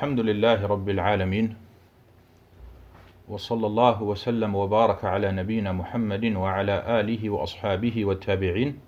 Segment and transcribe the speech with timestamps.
[0.00, 1.56] الحمد لله رب العالمين
[3.28, 8.80] وصلى الله وسلم وبارك على نبينا محمد وعلى آله وأصحابه والتابعين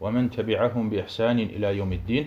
[0.00, 2.26] ومن تبعهم بإحسان إلى يوم الدين.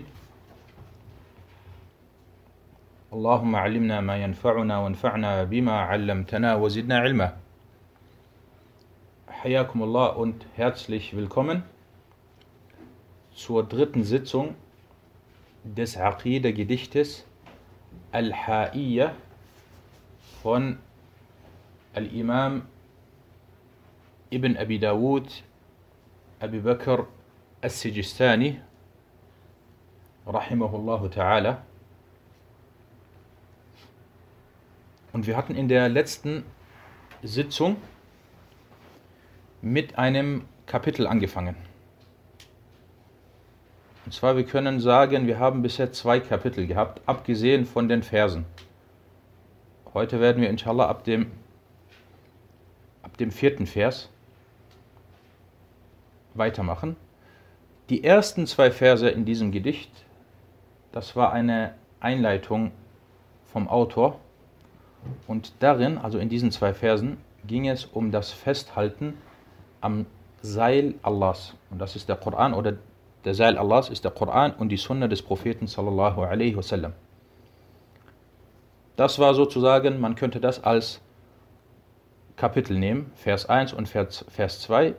[3.13, 7.35] اللهم علمنا ما ينفعنا وانفعنا بما علمتنا وزدنا علما.
[9.27, 11.63] حياكم الله und herzlich willkommen
[13.35, 14.55] zur dritten Sitzung
[15.65, 17.27] des Aqidah-Gedichtes
[18.13, 19.15] Al-Ha'iyya
[20.41, 20.77] von
[21.93, 22.61] Al-Imam
[24.29, 25.25] Ibn Abi Dawud
[26.39, 27.07] Abu Bakr
[27.61, 28.61] Al-Sijistani
[30.27, 31.63] rahimahullahu ta'ala
[35.13, 36.45] und wir hatten in der letzten
[37.23, 37.77] Sitzung
[39.61, 41.55] mit einem Kapitel angefangen.
[44.05, 48.45] Und zwar, wir können sagen, wir haben bisher zwei Kapitel gehabt, abgesehen von den Versen.
[49.93, 51.31] Heute werden wir inshallah ab dem,
[53.01, 54.09] ab dem vierten Vers
[56.33, 56.95] weitermachen.
[57.89, 59.91] Die ersten zwei Verse in diesem Gedicht,
[60.91, 62.71] das war eine Einleitung
[63.45, 64.19] vom Autor.
[65.27, 69.17] Und darin, also in diesen zwei Versen, ging es um das Festhalten
[69.79, 70.05] am
[70.41, 71.55] Seil Allahs.
[71.69, 72.73] Und das ist der Koran oder
[73.25, 76.93] der Seil Allahs ist der Koran und die Sunna des Propheten sallallahu alaihi wasallam.
[78.95, 81.01] Das war sozusagen, man könnte das als
[82.35, 84.95] Kapitel nehmen, Vers 1 und Vers, Vers 2.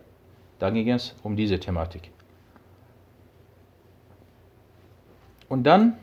[0.58, 2.11] Da ging es um diese Thematik.
[5.48, 5.97] Und dann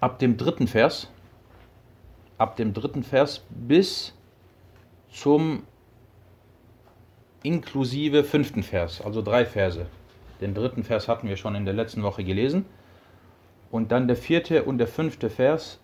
[0.00, 1.08] ab dem dritten Vers,
[2.36, 4.12] ab dem dritten Vers bis
[5.10, 5.62] zum
[7.42, 9.86] inklusive fünften Vers, also drei Verse.
[10.44, 12.66] Den dritten Vers hatten wir schon in der letzten Woche gelesen.
[13.70, 15.80] Und dann der vierte und der fünfte Vers.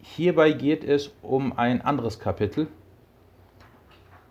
[0.00, 2.66] Hierbei geht es um ein anderes Kapitel.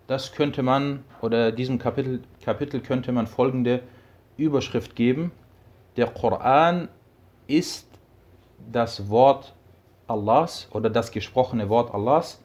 [0.07, 3.81] Das könnte man, oder diesem Kapitel, Kapitel könnte man folgende
[4.35, 5.31] Überschrift geben.
[5.95, 6.89] Der Koran
[7.47, 7.87] ist
[8.73, 9.55] das Wort
[10.05, 12.41] Allahs oder das gesprochene Wort Allahs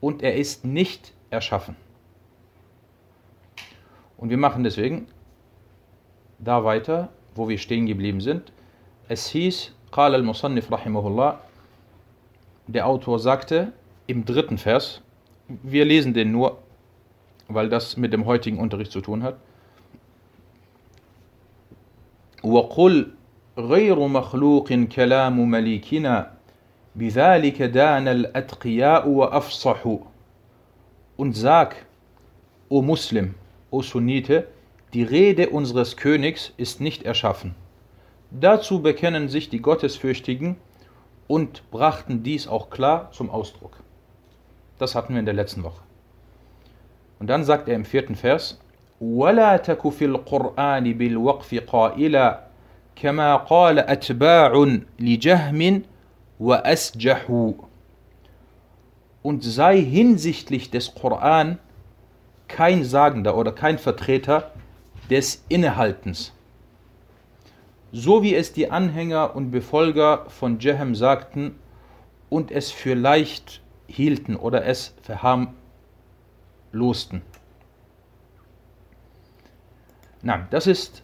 [0.00, 1.76] und er ist nicht erschaffen.
[4.16, 5.08] Und wir machen deswegen
[6.39, 8.51] da weiter, wo wir stehen geblieben sind.
[9.07, 11.37] Es hieß, قال المصنف رحمه الله,
[12.67, 13.73] der Autor sagte
[14.07, 15.01] im dritten Vers,
[15.47, 16.57] wir lesen den nur,
[17.47, 19.37] weil das mit dem heutigen Unterricht zu tun hat.
[22.43, 23.11] وقل
[23.57, 26.31] غير مخلوق كلام مليكنا
[26.95, 29.99] بذلك دان الأتقياء وأفصحوا
[31.15, 31.85] und sag,
[32.69, 33.35] o Muslim,
[33.71, 34.47] o Sunnite,
[34.93, 37.55] die Rede unseres Königs ist nicht erschaffen.
[38.31, 40.55] Dazu bekennen sich die Gottesfürchtigen
[41.27, 43.77] und brachten dies auch klar zum Ausdruck.
[44.77, 45.81] Das hatten wir in der letzten Woche.
[47.19, 48.59] Und dann sagt er im vierten Vers,
[49.01, 52.47] ولا تك في القرآن بالوقف قائلا
[52.95, 55.81] كما قال أتباع لجهم
[56.39, 57.53] وأسجحوا
[59.23, 61.57] und sei hinsichtlich des Koran
[62.49, 64.51] kein Sagender oder kein Vertreter
[65.10, 66.32] des Innehaltens.
[67.92, 71.58] So wie es die Anhänger und Befolger von Jehem sagten
[72.28, 77.22] und es für leicht hielten oder es verharmlosten.
[80.20, 81.02] Na, das ist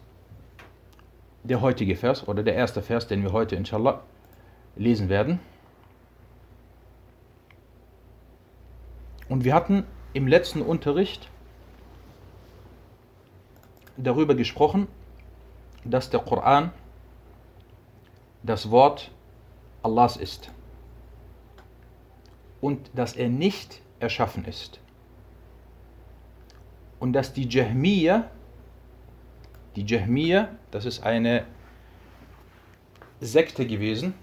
[1.43, 4.01] der heutige Vers oder der erste Vers, den wir heute inshallah
[4.75, 5.39] lesen werden.
[9.29, 11.29] Und wir hatten im letzten Unterricht
[13.97, 14.87] darüber gesprochen,
[15.83, 16.71] dass der Koran
[18.43, 19.11] das Wort
[19.83, 20.51] Allahs ist
[22.61, 24.79] und dass er nicht erschaffen ist.
[26.99, 28.29] Und dass die Jahmiya,
[29.75, 31.45] die Jahmiya, das ist eine
[33.19, 34.13] Sekte gewesen,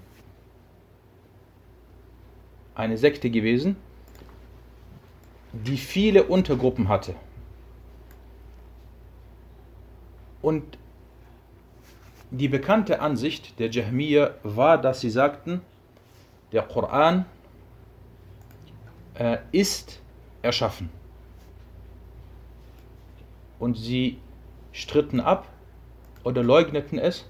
[2.75, 3.77] eine Sekte gewesen,
[5.53, 7.15] die viele Untergruppen hatte.
[10.43, 10.79] Und
[12.31, 15.61] die bekannte Ansicht der Jahmiya war, dass sie sagten,
[16.51, 17.25] der Koran
[19.15, 20.01] äh, ist
[20.43, 20.91] erschaffen.
[23.59, 24.19] Und sie
[24.73, 25.47] stritten ab
[26.25, 27.27] oder leugneten es,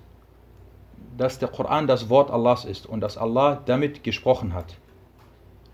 [1.16, 4.76] dass der Koran das Wort Allahs ist und dass Allah damit gesprochen hat.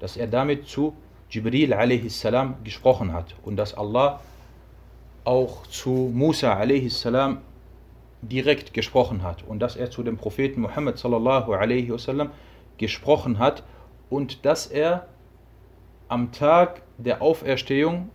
[0.00, 0.96] Dass er damit zu
[1.30, 2.26] Jibril a.s.
[2.64, 4.20] gesprochen hat und dass Allah
[5.28, 7.06] auch zu Musa a.s.
[8.22, 12.30] direkt gesprochen hat und dass er zu dem Propheten Muhammad sallallahu alaihi wasallam
[12.78, 13.62] gesprochen hat
[14.08, 15.06] und dass er
[16.08, 18.08] am Tag der Auferstehung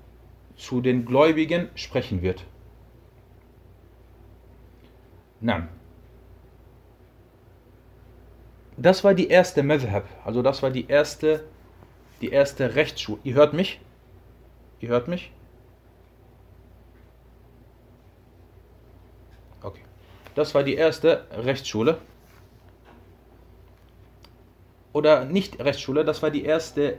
[0.56, 2.46] zu den Gläubigen sprechen wird.
[5.40, 5.70] Nein.
[8.76, 11.44] Das war die erste Madhab, also das war die erste,
[12.22, 13.20] die erste Rechtsschule.
[13.24, 13.80] Ihr hört mich?
[14.80, 15.32] Ihr hört mich?
[19.63, 19.83] Okay.
[20.35, 21.99] Das war die erste Rechtsschule.
[24.93, 26.99] Oder nicht Rechtsschule, das war die erste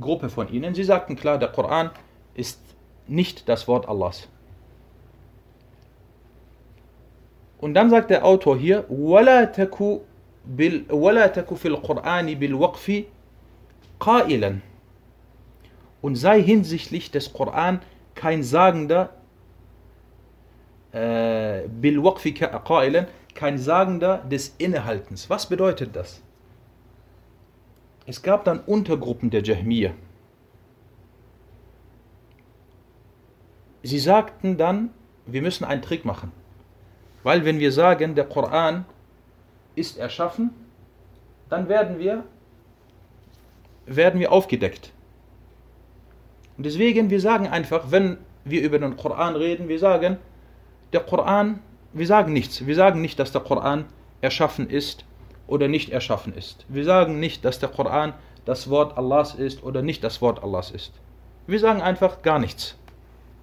[0.00, 0.74] Gruppe von ihnen.
[0.74, 1.90] Sie sagten klar, der Koran
[2.34, 2.60] ist
[3.06, 4.28] nicht das Wort Allahs.
[7.58, 10.00] Und dann sagt der Autor hier, وَلَا تَكُ,
[10.46, 13.04] بال, ولا تك في القرآن بالوقف
[14.00, 14.58] قائلا
[16.02, 17.80] und sei hinsichtlich des Koran
[18.14, 19.14] kein Sagender,
[20.91, 25.29] äh, bil qailan kein Sagender des Innehaltens.
[25.29, 26.21] Was bedeutet das?
[28.05, 29.93] Es gab dann Untergruppen der Jahmiyyah.
[33.83, 34.89] Sie sagten dann,
[35.25, 36.31] wir müssen einen Trick machen.
[37.23, 38.85] Weil wenn wir sagen, der Koran
[39.75, 40.49] ist erschaffen,
[41.49, 42.23] dann werden wir,
[43.85, 44.91] werden wir aufgedeckt.
[46.57, 50.17] Und deswegen, wir sagen einfach, wenn wir über den Koran reden, wir sagen,
[50.93, 51.59] der Koran,
[51.93, 52.65] wir sagen nichts.
[52.65, 53.85] Wir sagen nicht, dass der Koran
[54.21, 55.05] erschaffen ist
[55.47, 56.65] oder nicht erschaffen ist.
[56.67, 58.13] Wir sagen nicht, dass der Koran
[58.45, 60.93] das Wort Allahs ist oder nicht das Wort Allahs ist.
[61.47, 62.77] Wir sagen einfach gar nichts.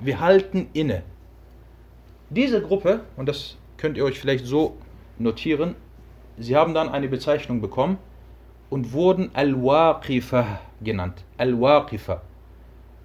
[0.00, 1.02] Wir halten inne.
[2.30, 4.76] Diese Gruppe, und das könnt ihr euch vielleicht so
[5.18, 5.74] notieren,
[6.38, 7.98] sie haben dann eine Bezeichnung bekommen
[8.68, 11.24] und wurden Al-Waqifa genannt.
[11.38, 12.22] Al-Waqifa.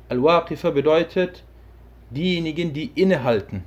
[0.09, 1.43] Al-Waqifa bedeutet
[2.09, 3.63] diejenigen, die innehalten.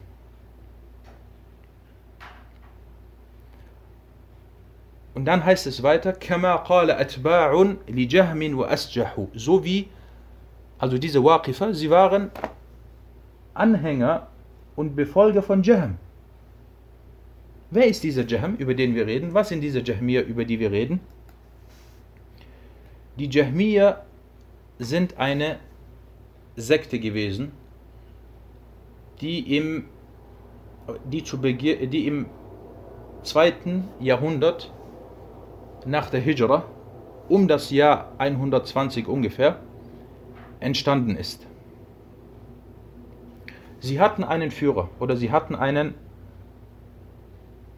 [5.13, 9.27] Und dann heißt es weiter, كما قال أتباع لجهم وأسجح.
[9.35, 9.89] So wie,
[10.77, 12.31] also diese Waqifa, sie waren
[13.53, 14.27] Anhänger
[14.75, 15.97] und Befolger von Jahm.
[17.71, 19.33] Wer ist dieser Jahm, über den wir reden?
[19.33, 21.01] Was sind diese Jahmiya, über die wir reden?
[23.17, 24.05] Die Jahmiya
[24.79, 25.57] sind eine
[26.55, 27.51] Sekte gewesen,
[29.21, 29.85] die im,
[31.11, 32.27] die, zu die im
[33.23, 34.71] zweiten Jahrhundert
[35.86, 36.64] nach der Hijra,
[37.28, 39.58] um das Jahr 120 ungefähr,
[40.60, 41.46] entstanden ist.
[43.80, 45.94] Sie hatten einen Führer oder sie hatten einen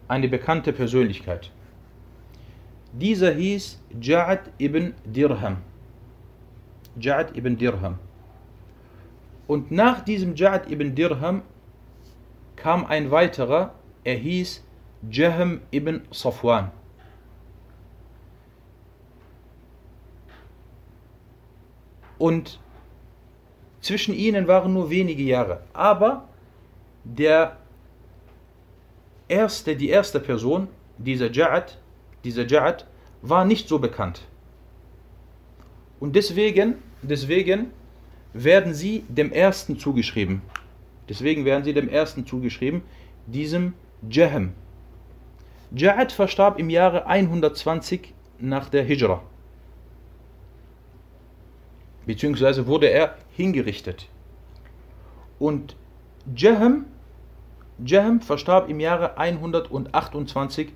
[0.07, 1.51] eine bekannte Persönlichkeit.
[2.93, 5.57] Dieser hieß Ja'ad ibn Dirham.
[6.97, 7.99] Ja'ad ibn Dirham.
[9.47, 11.41] Und nach diesem Ja'ad ibn Dirham
[12.55, 14.63] kam ein weiterer, er hieß
[15.11, 16.71] Jahm ibn Safwan.
[22.17, 22.59] Und
[23.81, 25.61] zwischen ihnen waren nur wenige Jahre.
[25.73, 26.27] Aber
[27.03, 27.57] der
[29.27, 30.67] erste, die erste Person,
[30.97, 31.77] dieser Ja'ad,
[32.23, 32.85] dieser Ja'ad,
[33.21, 34.21] war nicht so bekannt.
[35.99, 37.71] Und deswegen, deswegen
[38.33, 40.41] werden sie dem ersten zugeschrieben.
[41.09, 42.81] Deswegen werden sie dem ersten zugeschrieben,
[43.25, 43.73] diesem
[44.09, 44.53] Jahm.
[45.75, 49.23] Ja'ad verstarb im Jahre 120 nach der Hijra.
[52.07, 54.07] Beziehungsweise wurde er hingerichtet.
[55.37, 55.75] Und
[56.35, 56.85] Jahm
[57.85, 60.69] Jahm verstarb im Jahre 128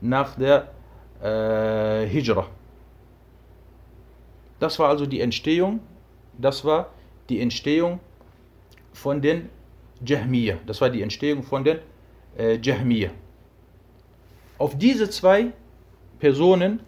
[0.00, 0.70] nach der
[1.22, 2.46] äh, Hijra.
[4.58, 5.80] Das war also die Entstehung,
[6.38, 6.90] das war
[7.28, 8.00] die Entstehung
[8.92, 9.50] von den
[10.04, 10.58] Jahmiyyah.
[10.66, 11.78] Das war die Entstehung von den
[12.38, 13.10] äh, Jahmiyyah.
[14.58, 15.52] Auf diese zwei
[16.18, 16.80] Personen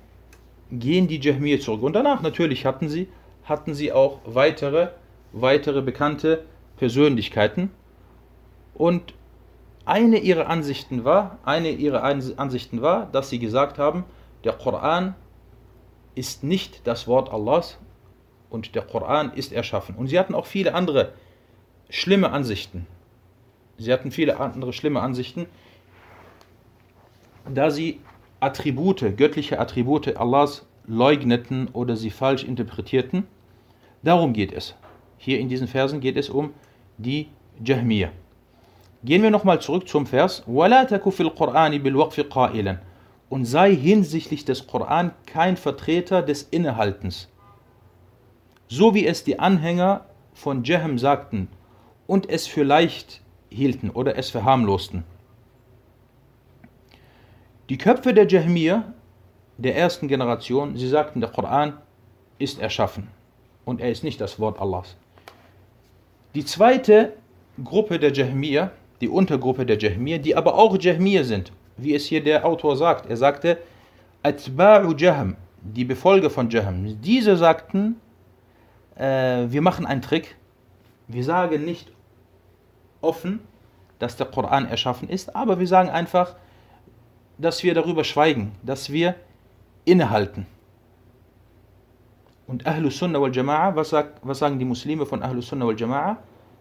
[0.70, 1.82] gehen die Jahmiyyah zurück.
[1.82, 3.08] Und danach natürlich hatten sie,
[3.48, 4.88] hatten sie auch weitere,
[5.32, 6.44] weitere bekannte
[6.76, 7.70] Persönlichkeiten.
[8.74, 9.14] Und
[9.84, 14.04] eine ihrer Ansichten war, eine ihrer Ansichten war, dass sie gesagt haben,
[14.44, 15.14] der Koran
[16.14, 17.78] ist nicht das Wort Allahs
[18.50, 19.94] und der Koran ist erschaffen.
[19.94, 21.12] Und sie hatten auch viele andere
[21.90, 22.86] schlimme Ansichten.
[23.78, 25.46] Sie hatten viele andere schlimme Ansichten,
[27.48, 28.00] da sie
[28.40, 33.26] Attribute, göttliche Attribute Allahs leugneten oder sie falsch interpretierten.
[34.02, 34.74] Darum geht es.
[35.16, 36.52] Hier in diesen Versen geht es um
[36.98, 37.28] die
[37.64, 38.10] Jahmiyyah.
[39.02, 40.44] Gehen wir nochmal zurück zum Vers.
[43.28, 47.28] Und sei hinsichtlich des Koran kein Vertreter des Innehaltens.
[48.68, 51.48] So wie es die Anhänger von Jahm sagten
[52.06, 55.04] und es für leicht hielten oder es verharmlosten.
[57.68, 58.94] Die Köpfe der Jahmiyyah
[59.58, 61.78] der ersten Generation, sie sagten, der Koran
[62.38, 63.08] ist erschaffen
[63.68, 64.96] und er ist nicht das Wort Allahs.
[66.34, 67.12] Die zweite
[67.62, 68.70] Gruppe der Jahmiyyah,
[69.02, 73.10] die Untergruppe der Jahmiyyah, die aber auch Jahmiyyah sind, wie es hier der Autor sagt.
[73.10, 73.58] Er sagte,
[74.22, 76.98] Atba'u Jahm, die Befolger von Jahm.
[77.02, 77.96] Diese sagten,
[78.96, 80.36] äh, wir machen einen Trick.
[81.06, 81.92] Wir sagen nicht
[83.02, 83.40] offen,
[83.98, 86.36] dass der Koran erschaffen ist, aber wir sagen einfach,
[87.36, 89.14] dass wir darüber schweigen, dass wir
[89.84, 90.46] innehalten.
[92.48, 96.16] Und Ahlus Sunnah wal Jama'a, was, was sagen die Muslime von Ahlus Sunnah wal Jama'a?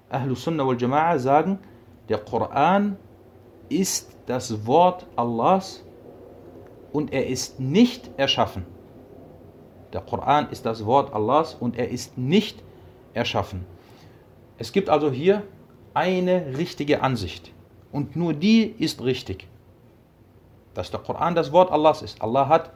[0.10, 1.60] Ahlus Sunnah wal Jama'a sagen,
[2.10, 2.98] der Koran
[3.70, 5.84] ist das Wort Allahs
[6.92, 8.66] und er ist nicht erschaffen.
[9.94, 12.62] Der Koran ist das Wort Allahs und er ist nicht
[13.14, 13.66] erschaffen.
[14.58, 15.44] Es gibt also hier
[15.94, 17.54] eine richtige Ansicht
[17.94, 19.48] und nur die ist richtig.
[20.74, 22.22] Dass der Koran das Wort Allahs ist.
[22.22, 22.74] Allah hat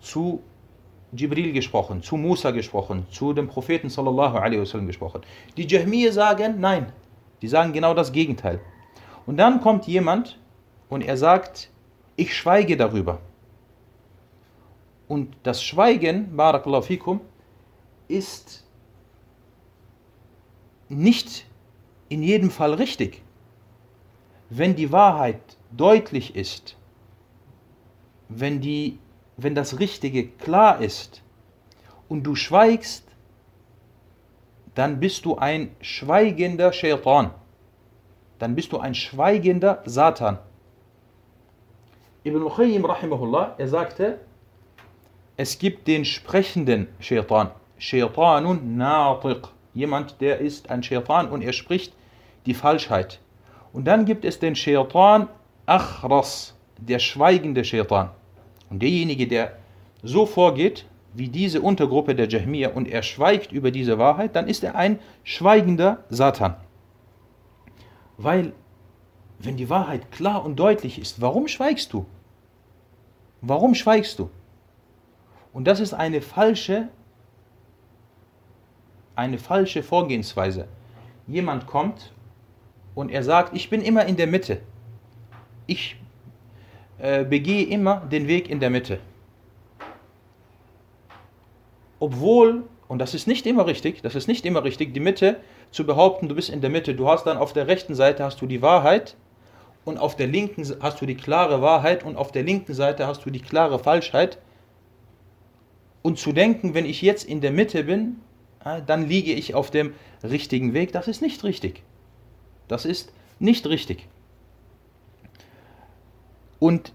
[0.00, 0.42] zu
[1.12, 5.22] Jibril gesprochen, zu Musa gesprochen, zu dem Propheten sallallahu alaihi wasallam gesprochen.
[5.56, 6.92] Die Jahmiyyah sagen nein,
[7.42, 8.60] die sagen genau das Gegenteil.
[9.26, 10.38] Und dann kommt jemand
[10.88, 11.70] und er sagt,
[12.16, 13.20] ich schweige darüber.
[15.08, 17.20] Und das Schweigen, barakallahu fikum,
[18.06, 18.64] ist
[20.88, 21.46] nicht
[22.08, 23.22] in jedem Fall richtig.
[24.50, 25.40] Wenn die Wahrheit
[25.70, 26.76] deutlich ist,
[28.28, 28.98] wenn, die,
[29.42, 31.22] wenn das Richtige klar ist
[32.08, 33.04] und du schweigst,
[34.74, 37.30] dann bist du ein schweigender Shaitan.
[38.38, 40.38] Dann bist du ein schweigender Satan.
[42.24, 44.20] Ibn Qayyim rahimahullah, er sagte,
[45.36, 47.50] es gibt den sprechenden Shaitan.
[47.78, 49.48] Shaitanun natiq.
[49.72, 51.94] Jemand, der ist ein Shaitan und er spricht
[52.44, 53.20] die Falschheit.
[53.72, 55.28] Und dann gibt es den Shaitan
[55.66, 58.10] Achras, der schweigende Shaitan.
[58.70, 59.58] Und derjenige, der
[60.02, 64.62] so vorgeht, wie diese Untergruppe der Jahmiyyah und er schweigt über diese Wahrheit, dann ist
[64.62, 66.54] er ein schweigender Satan.
[68.16, 68.52] Weil,
[69.40, 72.06] wenn die Wahrheit klar und deutlich ist, warum schweigst du?
[73.40, 74.30] Warum schweigst du?
[75.52, 76.88] Und das ist eine falsche,
[79.16, 80.68] eine falsche Vorgehensweise.
[81.26, 82.12] Jemand kommt
[82.94, 84.60] und er sagt, ich bin immer in der Mitte.
[85.66, 85.96] Ich
[87.00, 88.98] äh, begehe immer den Weg in der Mitte.
[91.98, 95.36] Obwohl, und das ist nicht immer richtig, das ist nicht immer richtig, die Mitte
[95.70, 98.40] zu behaupten, du bist in der Mitte, du hast dann auf der rechten Seite hast
[98.40, 99.16] du die Wahrheit
[99.84, 103.24] und auf der linken hast du die klare Wahrheit und auf der linken Seite hast
[103.24, 104.38] du die klare Falschheit.
[106.02, 108.16] Und zu denken, wenn ich jetzt in der Mitte bin,
[108.86, 111.82] dann liege ich auf dem richtigen Weg, das ist nicht richtig.
[112.68, 114.06] Das ist nicht richtig.
[116.60, 116.92] Und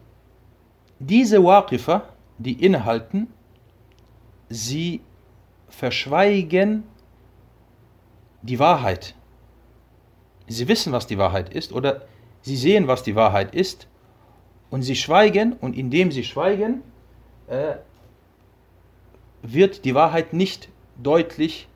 [0.99, 2.07] diese Waqifa,
[2.37, 3.27] die innehalten,
[4.47, 5.01] sie
[5.67, 6.83] verschweigen
[8.41, 9.15] die Wahrheit.
[10.47, 12.03] Sie wissen, was die Wahrheit ist oder
[12.41, 13.87] sie sehen, was die Wahrheit ist
[14.69, 16.83] und sie schweigen und indem sie schweigen,
[17.47, 17.75] äh,
[19.41, 20.69] wird die Wahrheit nicht
[21.01, 21.67] deutlich,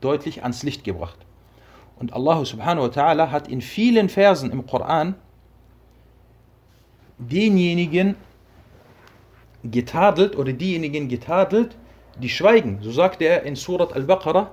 [0.00, 1.18] deutlich ans Licht gebracht.
[1.98, 5.14] Und Allah subhanahu wa ta'ala hat in vielen Versen im Koran
[7.30, 8.16] denjenigen
[9.62, 11.76] getadelt oder diejenigen getadelt,
[12.20, 12.78] die schweigen.
[12.82, 14.50] So sagte er in Surat al-Baqarah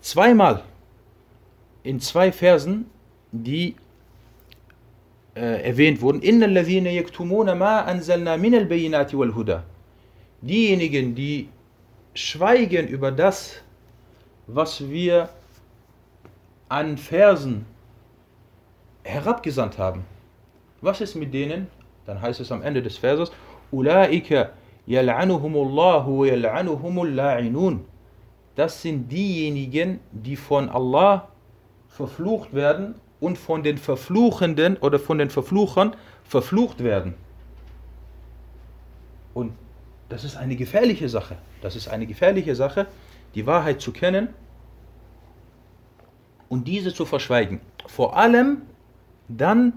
[0.00, 0.62] zweimal
[1.82, 2.86] in zwei Versen,
[3.32, 3.74] die
[5.34, 6.22] äh, erwähnt wurden.
[10.42, 11.48] Diejenigen, die
[12.14, 13.62] schweigen über das,
[14.46, 15.28] was wir
[16.68, 17.66] an Versen
[19.04, 20.04] herabgesandt haben.
[20.80, 21.68] Was ist mit denen?
[22.06, 23.30] Dann heißt es am Ende des Verses,
[23.70, 24.50] Ulaika
[24.88, 27.78] yal'anuhumullahu wa.
[28.56, 31.28] Das sind diejenigen, die von Allah
[31.88, 35.94] verflucht werden und von den Verfluchenden oder von den Verfluchern
[36.24, 37.14] verflucht werden.
[39.34, 39.52] Und
[40.08, 41.36] das ist eine gefährliche Sache.
[41.62, 42.86] Das ist eine gefährliche Sache,
[43.34, 44.28] die Wahrheit zu kennen
[46.48, 47.60] und diese zu verschweigen.
[47.86, 48.62] Vor allem
[49.28, 49.74] dann,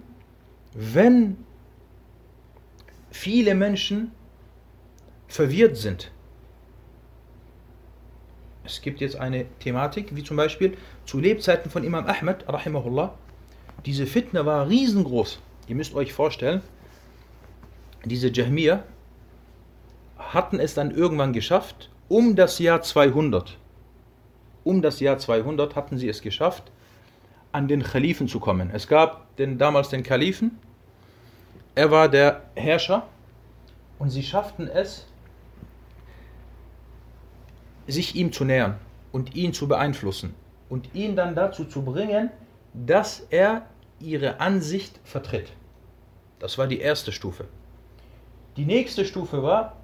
[0.73, 1.37] wenn
[3.11, 4.11] viele Menschen
[5.27, 6.11] verwirrt sind.
[8.65, 13.13] Es gibt jetzt eine Thematik, wie zum Beispiel zu Lebzeiten von Imam Ahmed, rahimahullah,
[13.85, 15.39] diese Fitne war riesengroß.
[15.67, 16.61] Ihr müsst euch vorstellen,
[18.05, 18.83] diese Jahmiyyah
[20.17, 23.57] hatten es dann irgendwann geschafft, um das Jahr 200,
[24.63, 26.71] um das Jahr 200 hatten sie es geschafft,
[27.53, 28.69] an den Khalifen zu kommen.
[28.73, 30.59] Es gab den, damals den Kalifen,
[31.75, 33.07] er war der Herrscher
[33.97, 35.07] Und sie schafften es,
[37.87, 38.77] sich ihm zu nähern
[39.11, 40.35] und ihn zu beeinflussen
[40.69, 42.29] und ihn dann dazu zu bringen,
[42.73, 43.65] dass er
[43.99, 45.53] ihre Ansicht vertritt.
[46.39, 47.45] Das war die erste Stufe.
[48.57, 49.77] Die nächste Stufe war,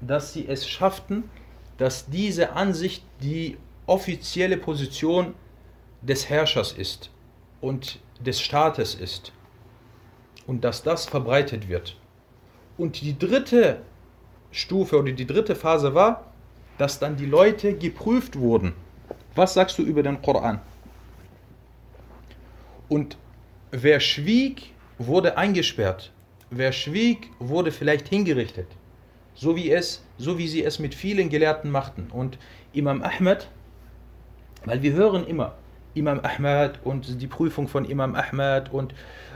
[0.00, 1.24] dass sie es schafften,
[1.78, 3.56] dass diese Ansicht die
[3.86, 5.34] offizielle Position
[6.06, 7.10] des Herrschers ist
[7.60, 9.32] und des Staates ist
[10.46, 11.96] und dass das verbreitet wird.
[12.78, 13.82] Und die dritte
[14.50, 16.32] Stufe oder die dritte Phase war,
[16.78, 18.74] dass dann die Leute geprüft wurden.
[19.34, 20.60] Was sagst du über den Koran?
[22.88, 23.16] Und
[23.70, 26.12] wer schwieg, wurde eingesperrt.
[26.50, 28.68] Wer schwieg, wurde vielleicht hingerichtet.
[29.34, 32.08] So wie, es, so wie sie es mit vielen Gelehrten machten.
[32.10, 32.38] Und
[32.72, 33.50] Imam Ahmed,
[34.64, 35.56] weil wir hören immer
[35.96, 38.94] Imam Ahmed und die Prüfung von Imam Ahmed und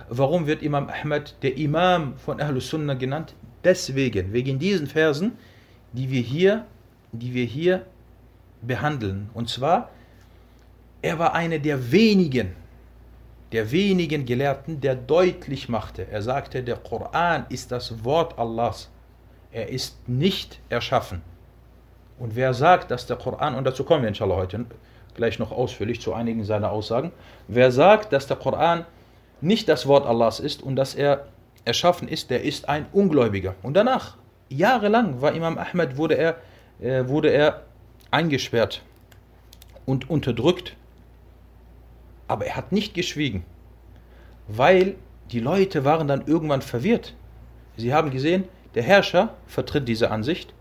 [0.09, 3.35] warum wird Imam Ahmed der Imam von Ahlus Sunnah genannt?
[3.65, 5.33] Deswegen, wegen diesen Versen,
[5.93, 6.67] die wir hier,
[7.13, 7.87] die wir hier
[8.63, 9.31] behandeln.
[9.35, 9.91] Und zwar,
[11.03, 12.55] er war einer der wenigen,
[13.53, 18.91] der wenigen Gelehrten, der deutlich machte, er sagte, der Koran ist das Wort Allahs.
[19.53, 21.23] Er ist nicht erschaffen.
[22.19, 24.67] Und wer sagt, dass der Koran, und dazu kommen wir inshallah heute
[25.21, 27.13] gleich noch ausführlich zu einigen seiner Aussagen,
[27.47, 28.85] wer sagt, dass der Koran
[29.41, 31.27] nicht das Wort Allahs ist und dass er
[31.65, 33.55] erschaffen ist, der ist ein Ungläubiger.
[33.63, 34.17] Und danach,
[34.49, 36.37] jahrelang war Imam Ahmed, wurde er,
[36.81, 37.63] äh, wurde er
[38.11, 38.83] eingesperrt
[39.87, 40.75] und unterdrückt
[42.31, 43.43] aber er hat nicht geschwiegen,
[44.47, 44.95] weil
[45.33, 47.15] die Leute waren dann irgendwann verwirrt.
[47.77, 48.45] Sie haben gesehen,
[48.77, 50.55] der Herrscher vertritt diese Ansicht.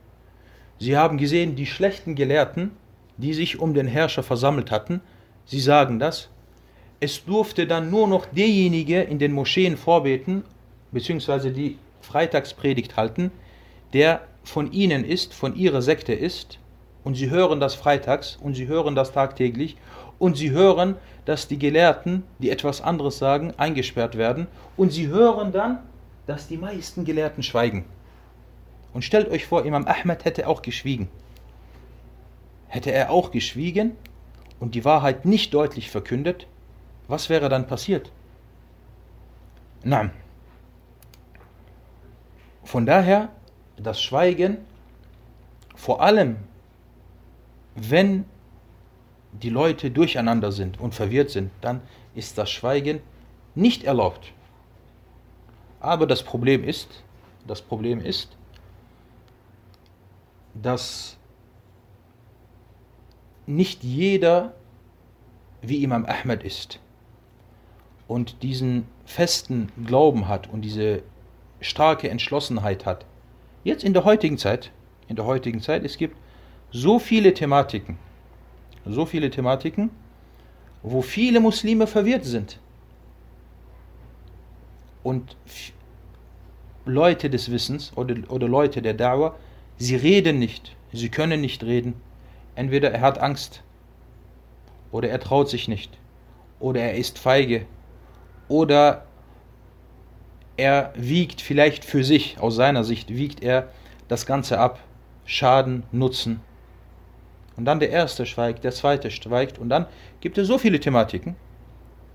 [0.80, 2.72] Sie haben gesehen, die schlechten Gelehrten,
[3.20, 5.02] die sich um den Herrscher versammelt hatten,
[5.46, 6.30] sie sagen das.
[7.00, 10.44] Es durfte dann nur noch derjenige in den Moscheen vorbeten,
[10.92, 13.32] beziehungsweise die Freitagspredigt halten,
[13.94, 16.60] der von ihnen ist, von ihrer Sekte ist,
[17.04, 19.77] und sie hören das freitags und sie hören das tagtäglich
[20.18, 25.51] und sie hören, dass die Gelehrten, die etwas anderes sagen, eingesperrt werden und sie hören
[25.51, 25.79] dann,
[26.27, 27.86] dass die meisten Gelehrten schweigen.
[28.94, 31.10] Und stellt euch vor, Imam Ahmed hätte auch geschwiegen.
[32.70, 33.98] Hätte er auch geschwiegen
[34.60, 36.48] und die Wahrheit nicht deutlich verkündet,
[37.08, 38.12] was wäre dann passiert?
[39.84, 40.12] Nein.
[42.64, 43.29] Von daher,
[43.77, 44.60] das Schweigen,
[45.75, 46.38] vor allem
[47.75, 48.25] wenn
[49.32, 51.82] die Leute durcheinander sind und verwirrt sind, dann
[52.16, 53.01] ist das Schweigen
[53.55, 54.34] nicht erlaubt.
[55.79, 57.03] Aber das Problem ist,
[57.48, 58.36] das Problem ist,
[60.53, 61.18] dass
[63.50, 64.53] nicht jeder
[65.64, 66.79] wie Imam Ahmed ist
[68.07, 71.01] und diesen festen Glauben hat und diese
[71.59, 73.05] starke Entschlossenheit hat.
[73.64, 74.72] Jetzt in der heutigen Zeit,
[75.07, 76.16] in der heutigen Zeit, es gibt
[76.72, 77.98] so viele Thematiken,
[78.85, 79.90] so viele Thematiken,
[80.83, 82.59] wo viele Muslime verwirrt sind.
[85.01, 85.35] Und
[86.85, 89.35] Leute des Wissens oder, oder Leute der Dauer,
[89.79, 91.96] sie reden nicht, sie können nicht reden.
[92.59, 93.63] Entweder er hat Angst
[94.91, 95.98] oder er traut sich nicht
[96.59, 97.65] oder er ist feige
[98.50, 99.05] oder
[100.57, 103.69] er wiegt vielleicht für sich, aus seiner Sicht wiegt er
[104.09, 104.77] das Ganze ab.
[105.24, 106.41] Schaden, Nutzen.
[107.55, 109.85] Und dann der erste schweigt, der zweite schweigt und dann
[110.19, 111.37] gibt es so viele Thematiken.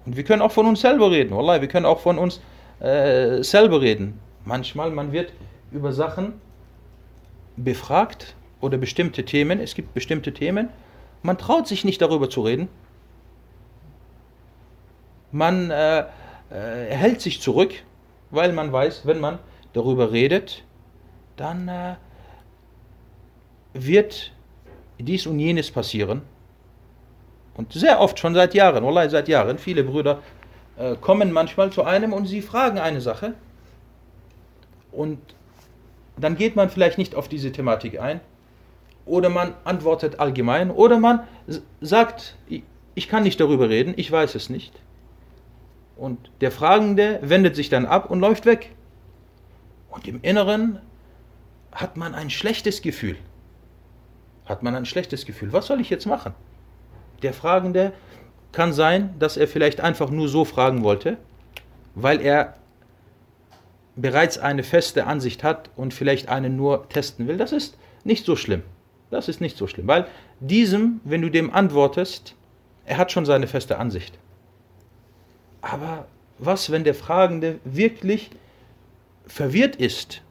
[0.05, 1.35] Und wir können auch von uns selber reden.
[1.35, 2.43] Wallah, wir können auch von uns
[2.81, 4.21] äh, selber reden.
[4.45, 5.33] Manchmal, man wird
[5.73, 6.35] über Sachen
[7.57, 9.61] befragt oder bestimmte Themen.
[9.61, 10.71] Es gibt bestimmte Themen.
[11.23, 12.69] Man traut sich nicht darüber zu reden.
[15.31, 16.05] Man äh, äh,
[16.51, 17.75] hält sich zurück,
[18.31, 19.39] weil man weiß, wenn man
[19.73, 20.65] darüber redet,
[21.37, 21.97] dann äh,
[23.75, 24.33] wird
[24.99, 26.23] dies und jenes passieren.
[27.55, 30.23] Und sehr oft, schon seit Jahren, Wallahi seit Jahren, viele Brüder
[30.77, 33.35] äh, kommen manchmal zu einem und sie fragen eine Sache.
[34.91, 35.19] Und
[36.17, 38.21] dann geht man vielleicht nicht auf diese Thematik ein.
[39.07, 40.71] Oder man antwortet allgemein.
[40.71, 41.21] Oder man
[41.81, 42.37] sagt,
[42.95, 44.73] ich kann nicht darüber reden, ich weiß es nicht.
[45.97, 48.73] Und der Fragende wendet sich dann ab und läuft weg.
[49.91, 50.81] Und im Inneren
[51.73, 53.17] hat man ein schlechtes Gefühl
[54.47, 55.53] hat man ein schlechtes Gefühl.
[55.53, 56.35] Was soll ich jetzt machen?
[57.23, 57.93] Der Fragende
[58.53, 61.17] kann sein, dass er vielleicht einfach nur so fragen wollte,
[61.95, 62.57] weil er
[63.97, 67.37] bereits eine feste Ansicht hat und vielleicht eine nur testen will.
[67.37, 68.63] Das ist nicht so schlimm.
[69.11, 70.07] Das ist nicht so schlimm, weil
[70.41, 72.35] diesem, wenn du dem antwortest,
[72.87, 74.19] er hat schon seine feste Ansicht.
[75.61, 76.07] Aber
[76.39, 78.31] was, wenn der Fragende wirklich
[79.27, 80.23] verwirrt ist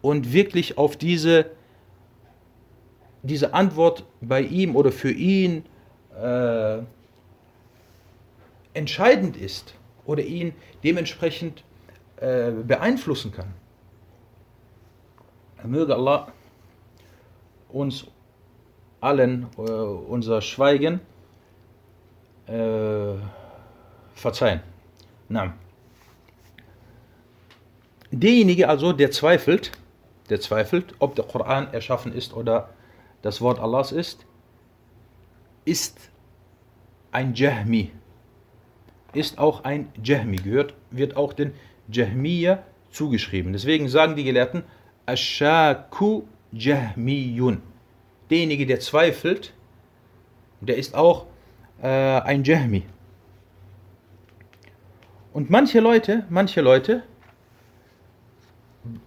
[0.00, 1.50] und wirklich auf diese,
[3.22, 5.64] diese Antwort bei ihm oder für ihn
[6.18, 6.78] äh,
[8.72, 11.64] entscheidend ist oder ihn dementsprechend
[12.16, 13.52] äh, beeinflussen kann.
[15.64, 16.32] Möge Allah
[17.76, 18.06] uns
[19.00, 21.00] allen äh, unser Schweigen
[22.46, 23.14] äh,
[24.14, 24.60] verzeihen.
[25.28, 25.54] Na.
[28.10, 29.72] Derjenige also, der zweifelt,
[30.30, 32.70] der zweifelt, ob der Koran erschaffen ist oder
[33.22, 34.24] das Wort Allahs ist,
[35.64, 36.10] ist
[37.10, 37.90] ein Jahmi.
[39.12, 41.52] Ist auch ein Jahmi, gehört, wird auch den
[41.88, 43.52] Jahmiya zugeschrieben.
[43.52, 44.62] Deswegen sagen die Gelehrten,
[45.06, 46.22] Ashaku
[46.58, 47.62] Jahmiyun.
[48.30, 49.52] Derjenige, der zweifelt,
[50.60, 51.26] der ist auch
[51.82, 52.82] äh, ein Jahmi.
[55.32, 57.02] Und manche Leute, manche Leute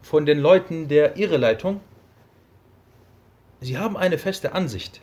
[0.02, 1.82] von den Leuten der Irreleitung,
[3.62, 5.02] sie haben eine feste Ansicht,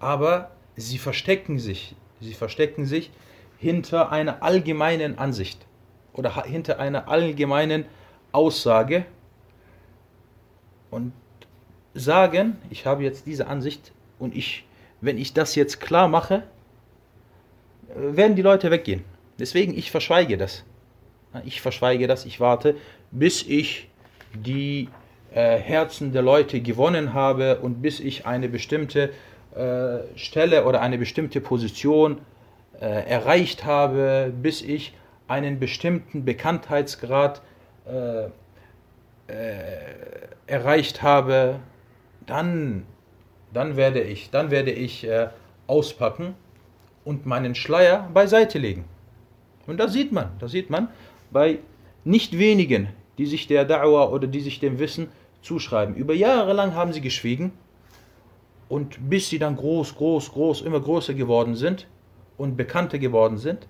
[0.00, 3.10] aber sie verstecken sich, sie verstecken sich
[3.58, 5.66] hinter einer allgemeinen Ansicht
[6.12, 7.86] oder hinter einer allgemeinen
[8.32, 9.06] Aussage
[10.90, 11.12] und
[11.94, 14.64] sagen, ich habe jetzt diese Ansicht und ich,
[15.00, 16.42] wenn ich das jetzt klar mache,
[17.94, 19.04] werden die Leute weggehen.
[19.38, 20.64] Deswegen, ich verschweige das.
[21.44, 22.76] Ich verschweige das, ich warte,
[23.10, 23.88] bis ich
[24.34, 24.88] die
[25.34, 29.10] äh, Herzen der Leute gewonnen habe und bis ich eine bestimmte
[29.54, 32.18] äh, Stelle oder eine bestimmte Position
[32.80, 34.94] äh, erreicht habe, bis ich
[35.28, 37.42] einen bestimmten Bekanntheitsgrad
[37.86, 38.28] äh,
[39.28, 41.60] äh, erreicht habe,
[42.26, 42.84] dann,
[43.52, 45.28] dann werde ich, dann werde ich äh,
[45.66, 46.34] auspacken
[47.04, 48.84] und meinen Schleier beiseite legen.
[49.66, 50.88] Und da sieht man, da sieht man
[51.30, 51.58] bei
[52.04, 55.08] nicht wenigen, die sich der Da'wah oder die sich dem Wissen
[55.42, 55.94] zuschreiben.
[55.94, 57.52] Über Jahre lang haben sie geschwiegen
[58.68, 61.86] und bis sie dann groß, groß, groß, immer größer geworden sind
[62.36, 63.66] und bekannter geworden sind,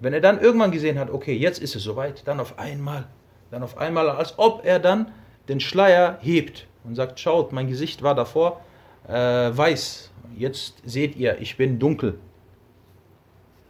[0.00, 3.06] wenn er dann irgendwann gesehen hat, okay, jetzt ist es soweit, dann auf einmal,
[3.52, 5.12] dann auf einmal, als ob er dann
[5.48, 8.62] den Schleier hebt und sagt, schaut, mein Gesicht war davor
[9.06, 12.18] äh, weiß, jetzt seht ihr, ich bin dunkel.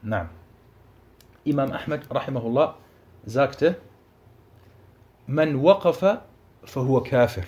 [0.02, 0.28] Nein.
[1.44, 2.76] Imam Ahmed rahimahullah
[3.26, 3.76] sagte,
[5.26, 6.22] Man waqafa
[6.62, 7.44] fahuwa kafir.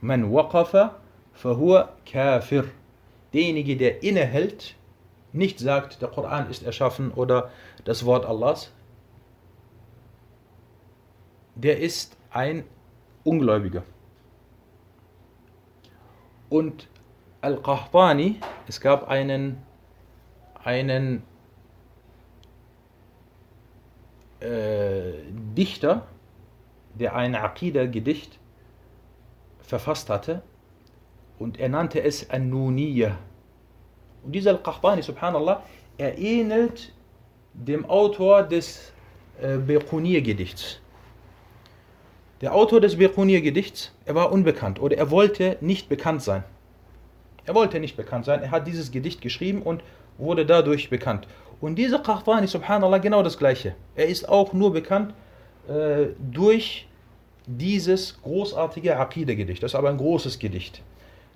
[0.00, 1.00] Man waqafa
[1.32, 2.64] fahuwa kafir.
[3.32, 4.76] Derjenige, der innehält,
[5.32, 7.50] nicht sagt, der Koran ist erschaffen oder
[7.84, 8.70] das Wort Allahs,
[11.58, 12.64] der ist ein
[13.24, 13.82] Ungläubiger.
[16.48, 16.88] Und
[17.40, 18.36] Al-Qahtani,
[18.68, 19.58] es gab einen,
[20.62, 21.22] einen
[24.40, 25.12] äh,
[25.56, 26.06] Dichter,
[26.94, 28.38] der ein Aqidah-Gedicht
[29.60, 30.42] verfasst hatte
[31.38, 33.18] und er nannte es An-Nuniyah.
[34.24, 35.62] Und dieser Al-Qahtani, subhanallah,
[35.98, 36.92] er ähnelt
[37.52, 38.92] dem Autor des
[39.40, 40.80] äh, Bequnir-Gedichts.
[42.40, 46.44] Der Autor des Birkunir-Gedichts, er war unbekannt oder er wollte nicht bekannt sein.
[47.46, 48.42] Er wollte nicht bekannt sein.
[48.42, 49.82] Er hat dieses Gedicht geschrieben und
[50.18, 51.26] wurde dadurch bekannt.
[51.60, 53.74] Und dieser Qahtani, subhanallah, genau das Gleiche.
[53.96, 55.14] Er ist auch nur bekannt
[55.68, 56.86] äh, durch
[57.46, 59.62] dieses großartige Aqidah-Gedicht.
[59.62, 60.82] Das ist aber ein großes Gedicht.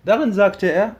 [0.04, 0.96] Darin sagte er,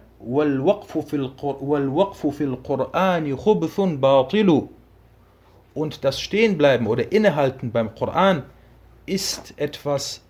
[5.75, 8.43] und das Stehenbleiben oder Innehalten beim Koran
[9.07, 10.23] ist etwas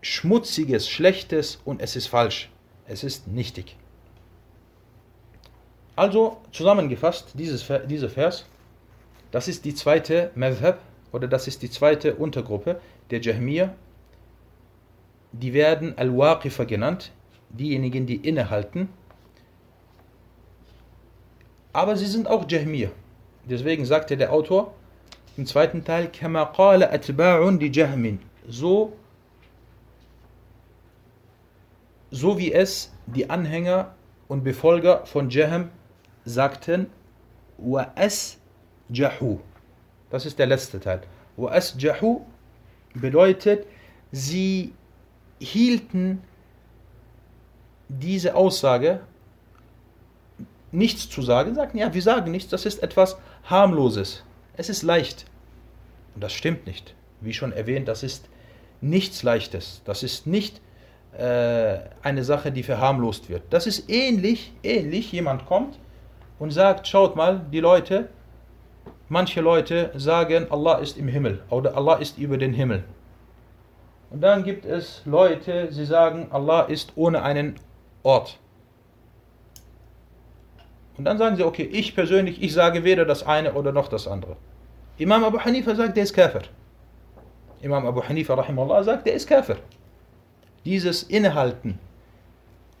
[0.00, 2.50] Schmutziges, Schlechtes und es ist falsch.
[2.86, 3.76] Es ist nichtig.
[5.94, 8.46] Also zusammengefasst, dieses, dieser Vers,
[9.30, 10.80] das ist die zweite Madhab
[11.12, 13.74] oder das ist die zweite Untergruppe der Jahmiyyah.
[15.32, 17.12] Die werden Al-Waqifa genannt,
[17.50, 18.88] diejenigen, die innehalten.
[21.72, 22.90] Aber sie sind auch Jahmiyyah.
[23.44, 24.74] Deswegen sagte der Autor
[25.37, 28.17] im zweiten Teil, كما قال أتباع لجهم.
[28.49, 28.93] So,
[32.11, 33.93] so wie es die Anhänger
[34.27, 35.69] und Befolger von Jahm
[36.25, 36.87] sagten,
[37.61, 39.37] وَأَسْجَحُوا.
[40.09, 41.01] Das ist der letzte Teil.
[41.37, 42.21] وَأَسْجَحُوا
[42.95, 43.67] bedeutet,
[44.11, 44.73] sie
[45.39, 46.21] hielten
[47.89, 49.01] diese Aussage
[50.71, 54.23] nichts zu sagen, sagten, ja, wir sagen nichts, das ist etwas harmloses.
[54.56, 55.26] Es ist leicht.
[56.14, 56.94] Und das stimmt nicht.
[57.20, 58.28] Wie schon erwähnt, das ist
[58.80, 59.82] nichts Leichtes.
[59.84, 60.60] Das ist nicht
[61.16, 63.42] äh, eine Sache, die verharmlost wird.
[63.50, 65.78] Das ist ähnlich, ähnlich, jemand kommt
[66.38, 68.08] und sagt, schaut mal, die Leute,
[69.08, 72.84] manche Leute sagen, Allah ist im Himmel oder Allah ist über den Himmel.
[74.10, 77.54] Und dann gibt es Leute, sie sagen, Allah ist ohne einen
[78.02, 78.38] Ort.
[80.98, 84.06] Und dann sagen sie, okay, ich persönlich, ich sage weder das eine oder noch das
[84.06, 84.36] andere.
[84.98, 86.42] Imam Abu Hanifa sagt, der ist Kafir.
[87.60, 89.56] Imam Abu Hanifa rahimahullah sagt, der ist Kafir.
[90.64, 91.78] Dieses Innehalten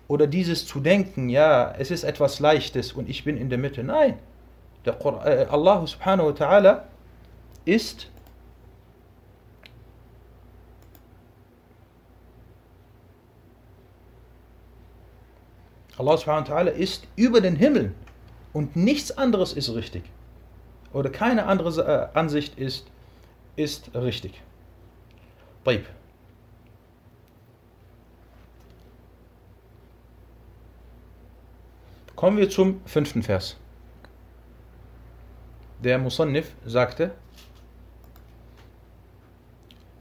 [0.08, 3.82] oder dieses zu denken, ja, es ist etwas Leichtes und ich bin in der Mitte.
[3.82, 4.18] Nein,
[4.84, 4.94] der
[5.24, 6.82] äh, Allah subhanahu wa ta'ala
[7.64, 8.11] ist
[15.97, 17.93] Allah subhanahu wa ta'ala ist über den Himmel
[18.53, 20.03] und nichts anderes ist richtig.
[20.93, 22.85] Oder keine andere äh, Ansicht ist,
[23.55, 24.41] ist richtig.
[25.67, 25.85] طيب.
[32.15, 33.57] Kommen wir zum fünften Vers.
[35.83, 37.11] Der Musannif sagte,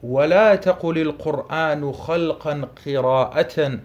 [0.02, 3.80] ولا تقل القرآن خلقا قراءة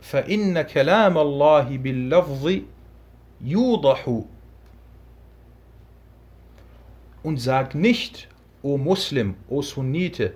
[0.00, 2.60] فإن كلام الله باللفظ
[3.40, 4.22] يوضح
[7.22, 8.28] und sag nicht,
[8.62, 10.34] o Muslim, o Sunnite,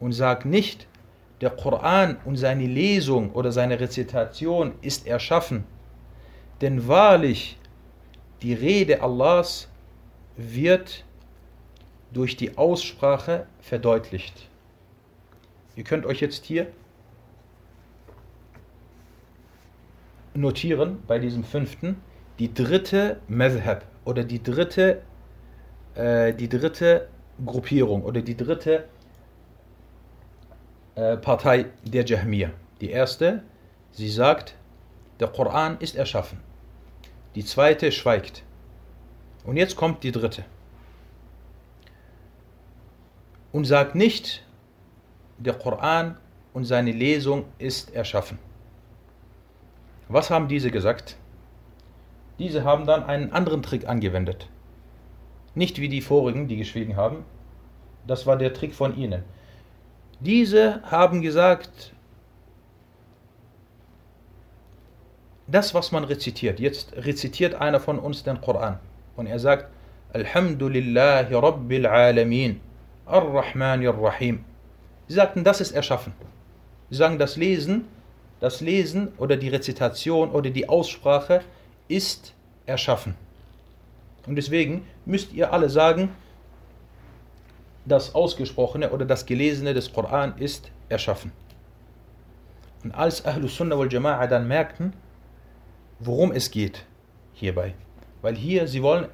[0.00, 0.86] und sag nicht,
[1.40, 5.64] der Koran und seine Lesung oder seine Rezitation ist erschaffen,
[6.60, 7.58] denn wahrlich
[8.42, 9.68] die Rede Allahs
[10.36, 11.04] wird
[12.12, 14.48] durch die Aussprache verdeutlicht.
[15.76, 16.68] Ihr könnt euch jetzt hier
[20.39, 22.01] notieren bei diesem fünften
[22.39, 25.01] die dritte Madhab oder die dritte,
[25.95, 27.09] äh, die dritte
[27.45, 28.85] Gruppierung oder die dritte
[30.95, 32.51] äh, Partei der Jahmiyyah.
[32.81, 33.43] Die erste,
[33.91, 34.55] sie sagt,
[35.19, 36.39] der Koran ist erschaffen.
[37.35, 38.43] Die zweite schweigt.
[39.43, 40.45] Und jetzt kommt die dritte.
[43.51, 44.45] Und sagt nicht,
[45.37, 46.17] der Koran
[46.53, 48.37] und seine Lesung ist erschaffen.
[50.09, 51.17] Was haben diese gesagt?
[52.39, 54.49] Diese haben dann einen anderen Trick angewendet.
[55.53, 57.23] Nicht wie die vorigen, die geschwiegen haben.
[58.07, 59.23] Das war der Trick von ihnen.
[60.19, 61.93] Diese haben gesagt,
[65.47, 68.79] das, was man rezitiert, jetzt rezitiert einer von uns den Koran
[69.15, 69.67] und er sagt,
[70.13, 72.59] Alhamdulillahi Rabbil Alamin,
[73.05, 74.43] Ar-Rahman Ar-Rahim.
[75.07, 76.13] Sie sagten, das ist erschaffen.
[76.89, 77.85] Sie sagen, das Lesen
[78.39, 81.41] das Lesen oder die Rezitation oder die Aussprache
[81.87, 82.33] ist
[82.65, 83.15] erschaffen.
[84.25, 86.09] Und deswegen müsst ihr alle sagen,
[87.85, 91.31] das Ausgesprochene oder das Gelesene des Koran ist erschaffen.
[92.83, 94.93] Und als Ahlus Sunnah wal Jama'a dann merkten,
[95.99, 96.85] worum es geht
[97.33, 97.73] hierbei,
[98.21, 99.07] weil hier sie wollen,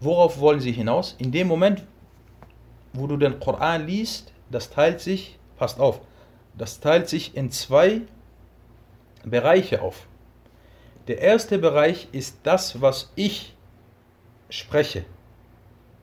[0.00, 1.14] worauf wollen sie hinaus?
[1.18, 1.84] In dem Moment,
[2.92, 6.00] wo du den Koran liest, das teilt sich, passt auf,
[6.58, 8.02] das teilt sich in zwei
[9.26, 10.06] Bereiche auf.
[11.08, 13.54] Der erste Bereich ist das, was ich
[14.48, 15.04] spreche,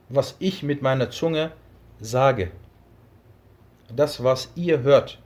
[0.10, 1.54] was ich mit meiner Zunge
[2.00, 2.52] sage.
[3.96, 5.20] Das, was ihr hört,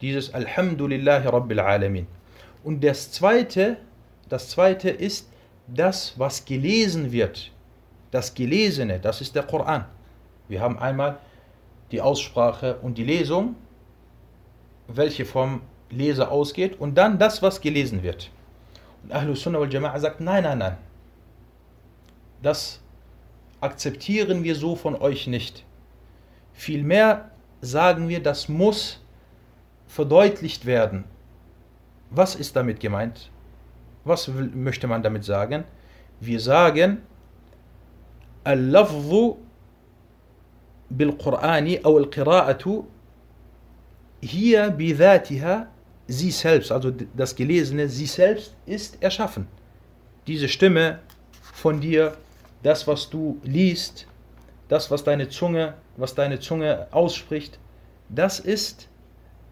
[0.00, 2.06] dieses Alhamdulillahi Rabbil Alamin.
[2.64, 3.76] Und das zweite,
[4.28, 5.30] das zweite ist
[5.68, 7.52] das, was gelesen wird.
[8.10, 9.84] Das Gelesene, das ist der Koran.
[10.48, 11.18] Wir haben einmal
[11.92, 13.54] die Aussprache und die Lesung,
[14.88, 15.60] welche vom
[15.93, 18.29] Leser ausgeht und dann das, was gelesen wird.
[19.03, 20.77] Und Ahlus Sunnah wal Jama'a sagt, nein, nein, nein.
[22.41, 22.79] Das
[23.61, 25.65] akzeptieren wir so von euch nicht.
[26.53, 29.01] Vielmehr sagen wir, das muss
[29.87, 31.03] verdeutlicht werden.
[32.11, 33.29] Was ist damit gemeint?
[34.03, 35.63] Was möchte man damit sagen?
[36.19, 37.01] Wir sagen,
[38.43, 39.37] Al-Lafzu
[40.89, 42.83] bil-Qur'ani أو القراءة
[44.21, 45.67] hier بذاتها
[46.06, 49.46] sie selbst, also das Gelesene, sie selbst ist erschaffen.
[50.26, 51.00] Diese Stimme
[51.40, 52.16] von dir,
[52.62, 54.06] das, was du liest,
[54.68, 57.58] das, was deine Zunge, was deine Zunge ausspricht,
[58.08, 58.88] das ist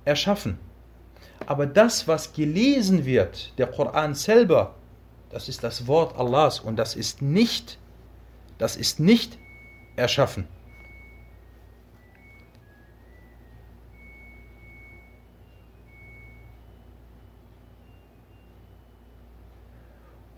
[0.05, 0.59] erschaffen.
[1.47, 4.75] Aber das, was gelesen wird, der Koran selber,
[5.31, 7.79] das ist das Wort Allahs und das ist nicht,
[8.59, 9.39] das ist nicht
[9.97, 10.47] erschaffen.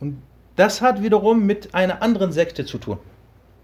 [0.05, 0.23] Und
[0.57, 2.99] das hat wiederum mit einer anderen Sekte zu tun.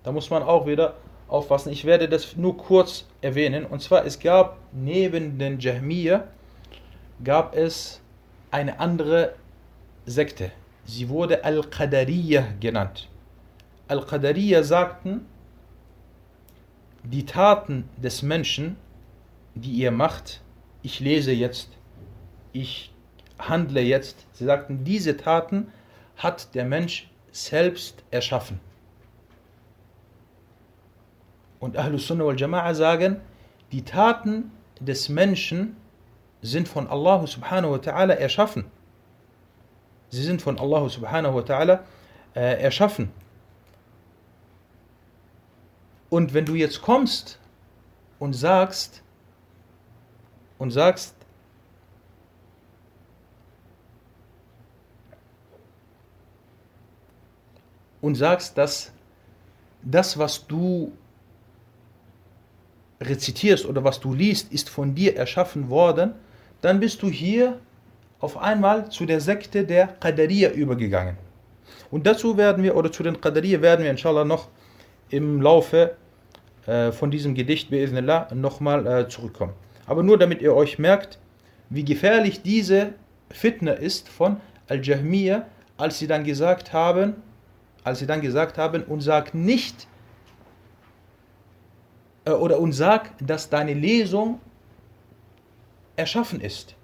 [0.03, 0.94] Da muss man auch wieder
[1.29, 1.70] aufpassen.
[1.70, 3.66] Ich werde das nur kurz erwähnen.
[3.66, 6.24] Und zwar, es gab neben den Jahmiyyah,
[7.22, 8.00] gab es
[8.50, 9.35] eine andere
[10.07, 10.50] Sekte.
[10.87, 13.09] Sie wurde Al-Qadariyah genannt.
[13.88, 15.26] Al-Qadariyah sagten,
[17.03, 18.76] die Taten des Menschen
[19.55, 20.40] die ihr macht,
[20.83, 21.68] ich lese jetzt,
[22.53, 22.92] ich
[23.38, 24.26] handle jetzt.
[24.33, 25.68] Sie sagten, diese Taten
[26.20, 28.61] hat der Mensch selbst erschaffen.
[31.59, 33.20] Und Ahlus Sunnah wal Jama'a sagen,
[33.72, 35.76] die Taten des Menschen
[36.42, 38.64] sind von Allah subhanahu wa ta'ala erschaffen.
[40.11, 41.80] Sie sind von Allah subhanahu wa ta'ala
[42.35, 43.11] äh, erschaffen.
[46.11, 47.38] Und wenn du jetzt kommst
[48.18, 49.02] und sagst,
[50.59, 51.14] und sagst,
[58.00, 58.92] und sagst, dass
[59.82, 60.92] das, was du
[63.00, 66.12] rezitierst oder was du liest, ist von dir erschaffen worden,
[66.60, 67.58] dann bist du hier
[68.18, 71.16] auf einmal zu der Sekte der Qadariya übergegangen.
[71.90, 74.48] Und dazu werden wir, oder zu den Qadariya werden wir inshallah noch
[75.08, 75.96] im Laufe
[76.66, 79.54] äh, von diesem Gedicht bi'idhnillah nochmal äh, zurückkommen.
[79.86, 81.18] Aber nur damit ihr euch merkt,
[81.70, 82.92] wie gefährlich diese
[83.30, 84.36] Fitna ist von
[84.68, 85.46] Al-Jahmiyyah,
[85.78, 87.14] als sie dann gesagt haben,
[87.90, 89.88] als sie dann gesagt haben, und sag nicht,
[92.24, 94.40] äh, oder und sag, dass deine Lesung
[95.96, 96.76] erschaffen ist.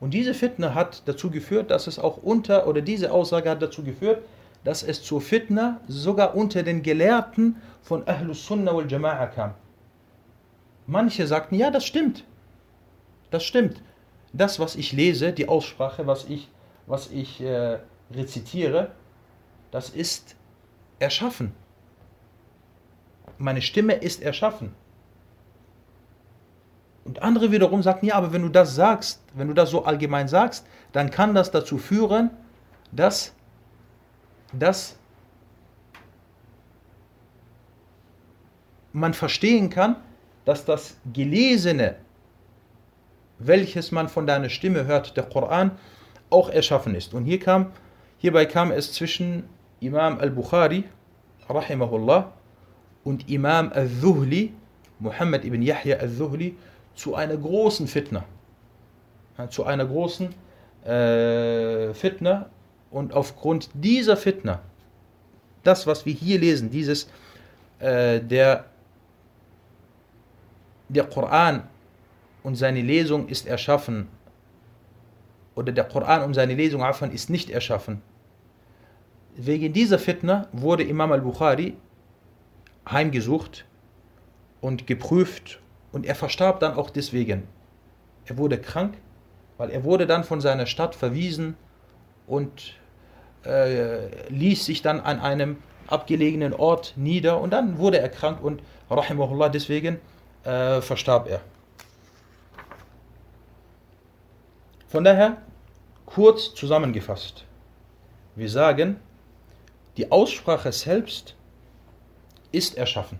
[0.00, 3.82] Und diese Fitna hat dazu geführt, dass es auch unter, oder diese Aussage hat dazu
[3.84, 4.22] geführt,
[4.64, 9.54] dass es zur Fitna sogar unter den Gelehrten von Ahlus Sunnah wal Jama'a kam.
[10.86, 12.24] Manche sagten, ja, das stimmt.
[13.30, 13.82] Das stimmt.
[14.32, 16.48] Das, was ich lese, die Aussprache, was ich,
[16.86, 17.78] was ich äh,
[18.14, 18.92] rezitiere,
[19.70, 20.36] das ist
[20.98, 21.54] erschaffen.
[23.38, 24.74] Meine Stimme ist erschaffen.
[27.04, 30.28] Und andere wiederum sagten, ja, aber wenn du das sagst, wenn du das so allgemein
[30.28, 32.30] sagst, dann kann das dazu führen,
[32.92, 33.32] dass,
[34.52, 34.96] dass
[38.92, 39.96] man verstehen kann,
[40.44, 41.96] dass das Gelesene,
[43.38, 45.78] welches man von deiner Stimme hört, der Koran,
[46.28, 47.14] auch erschaffen ist.
[47.14, 47.72] Und hier kam,
[48.18, 49.48] hierbei kam es zwischen
[49.80, 50.84] Imam al-Bukhari,
[51.48, 52.32] rahimahullah,
[53.04, 54.52] und Imam al-Zuhli,
[54.98, 56.54] Muhammad ibn Yahya al-Zuhli,
[56.94, 58.24] zu einer großen Fitna.
[59.48, 60.34] Zu einer großen
[60.84, 62.50] äh, Fitna.
[62.90, 64.60] Und aufgrund dieser Fitna,
[65.62, 67.08] das, was wir hier lesen, dieses,
[67.78, 68.66] äh, der,
[70.88, 71.62] der Koran
[72.42, 74.08] und seine Lesung ist erschaffen,
[75.54, 78.02] oder der Koran und seine Lesung ist nicht erschaffen.
[79.42, 81.74] Wegen dieser Fitna wurde Imam al-Bukhari
[82.86, 83.64] heimgesucht
[84.60, 85.60] und geprüft
[85.92, 87.48] und er verstarb dann auch deswegen.
[88.26, 88.98] Er wurde krank,
[89.56, 91.56] weil er wurde dann von seiner Stadt verwiesen
[92.26, 92.74] und
[93.46, 98.62] äh, ließ sich dann an einem abgelegenen Ort nieder und dann wurde er krank und
[98.90, 100.00] rahimahullah deswegen
[100.44, 101.40] äh, verstarb er.
[104.88, 105.38] Von daher
[106.04, 107.46] kurz zusammengefasst.
[108.36, 109.00] Wir sagen,
[110.00, 111.36] die Aussprache selbst
[112.52, 113.18] ist erschaffen.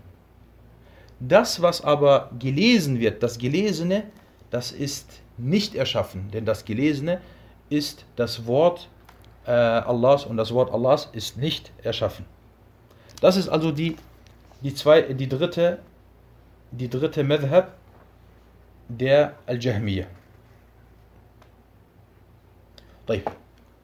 [1.19, 4.05] Das, was aber gelesen wird, das Gelesene,
[4.49, 7.21] das ist nicht erschaffen, denn das Gelesene
[7.69, 8.89] ist das Wort
[9.45, 12.25] äh, Allahs und das Wort Allahs ist nicht erschaffen.
[13.21, 13.95] Das ist also die,
[14.61, 15.83] die, zwei, die dritte,
[16.71, 17.77] die dritte Madhab
[18.89, 20.07] der Al-Jahmiyyah.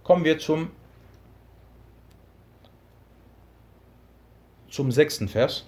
[0.03, 0.71] Kommen wir zum,
[4.77, 5.65] zum sechsten Vers.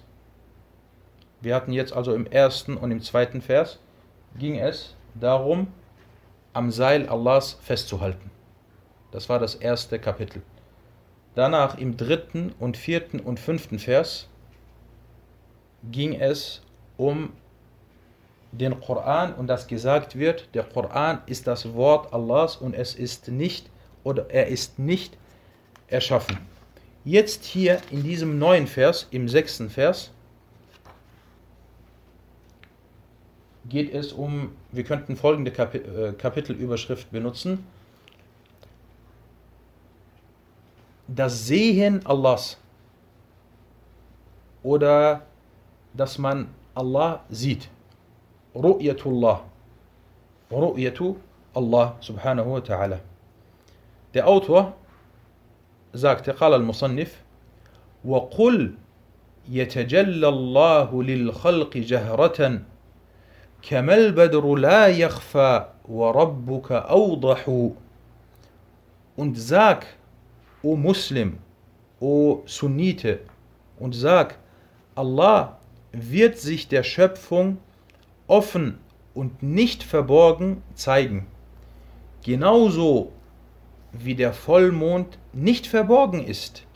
[1.40, 3.80] Wir hatten jetzt also im ersten und im zweiten Vers
[4.38, 5.66] ging es darum,
[6.52, 8.30] am Seil Allahs festzuhalten.
[9.10, 10.42] Das war das erste Kapitel.
[11.34, 14.28] Danach im dritten und vierten und fünften Vers
[15.90, 16.62] ging es
[16.96, 17.32] um
[18.52, 23.26] den Koran und das gesagt wird, der Koran ist das Wort Allahs und es ist
[23.26, 23.70] nicht
[24.04, 25.16] oder er ist nicht
[25.88, 26.38] erschaffen.
[27.04, 30.10] Jetzt hier in diesem neuen Vers, im sechsten Vers,
[33.68, 37.64] geht es um, wir könnten folgende äh, Kapitelüberschrift benutzen.
[41.08, 42.58] Das Sehen Allahs
[44.62, 45.22] oder
[45.94, 47.68] dass man Allah sieht.
[48.54, 49.40] Ru'yatullah.
[50.50, 51.16] Ru'yatu
[51.54, 53.00] Allah subhanahu wa ta'ala.
[54.14, 54.74] Der Autor
[55.95, 57.23] sagte, قال المصنف
[58.05, 58.73] وقل
[59.49, 62.61] يتجلى الله للخلق جهرة
[63.61, 67.71] كما البدر لا يخفى وربك أوضح
[69.17, 69.85] und sag,
[70.61, 71.37] o Muslim,
[72.01, 73.19] o Sunnite,
[73.79, 74.37] und sag,
[74.93, 75.57] Allah
[75.91, 77.57] wird sich der Schöpfung
[78.27, 78.79] offen
[79.13, 81.27] und nicht verborgen zeigen.
[82.23, 83.13] Genauso
[83.92, 86.66] wie der Vollmond nicht verborgen ist.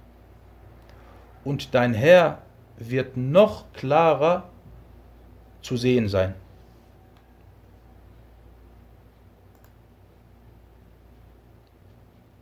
[1.44, 2.42] Und dein Herr
[2.76, 4.50] wird noch klarer
[5.62, 6.34] zu sehen sein.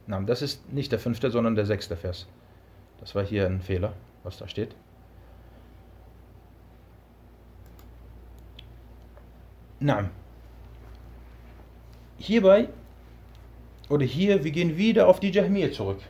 [0.06, 2.26] Nein, das ist nicht der fünfte, sondern der sechste Vers.
[3.00, 3.94] Das war hier ein Fehler,
[4.24, 4.74] was da steht.
[9.80, 10.10] Nein.
[12.18, 12.68] Hierbei,
[13.92, 16.00] oder hier, wir gehen wieder auf die Jahmiya zurück.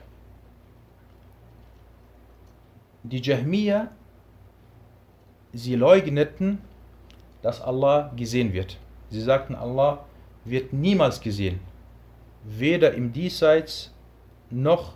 [3.03, 3.91] Die Jahmiya,
[5.53, 6.59] sie leugneten,
[7.43, 8.79] dass Allah gesehen wird.
[9.11, 10.07] Sie sagten, Allah
[10.45, 11.59] wird niemals gesehen.
[12.45, 13.93] Weder im Diesseits
[14.49, 14.95] noch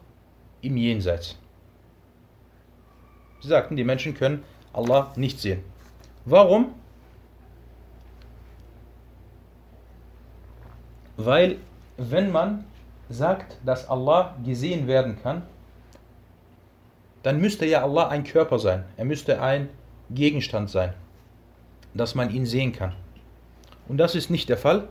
[0.61, 1.37] im Jenseits.
[3.41, 5.65] Sie sagten, die Menschen können Allah nicht sehen.
[6.25, 6.73] Warum?
[11.17, 11.59] Weil
[11.97, 12.65] wenn man
[13.09, 15.43] sagt, dass Allah gesehen werden kann,
[17.23, 18.85] dann müsste ja Allah ein Körper sein.
[18.97, 19.69] Er müsste ein
[20.11, 20.93] Gegenstand sein,
[21.95, 22.93] dass man ihn sehen kann.
[23.89, 24.89] Und das ist nicht der Fall,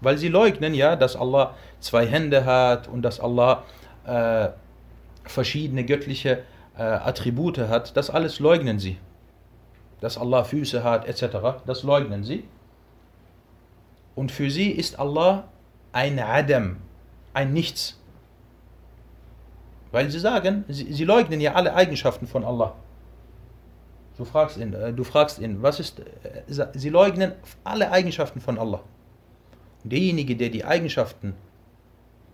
[0.00, 3.64] weil sie leugnen ja, dass Allah zwei Hände hat und dass Allah
[4.04, 4.48] äh,
[5.24, 6.42] verschiedene göttliche
[6.76, 7.96] äh, Attribute hat.
[7.96, 8.98] Das alles leugnen sie.
[10.00, 11.62] Dass Allah Füße hat, etc.
[11.66, 12.44] Das leugnen sie.
[14.14, 15.44] Und für sie ist Allah
[15.92, 16.76] ein Adam,
[17.34, 17.98] ein Nichts.
[19.90, 22.74] Weil sie sagen, sie, sie leugnen ja alle Eigenschaften von Allah.
[24.16, 27.32] Du fragst ihn, äh, du fragst ihn, was ist, äh, sie leugnen
[27.64, 28.80] alle Eigenschaften von Allah.
[29.84, 31.34] Und derjenige, der die Eigenschaften,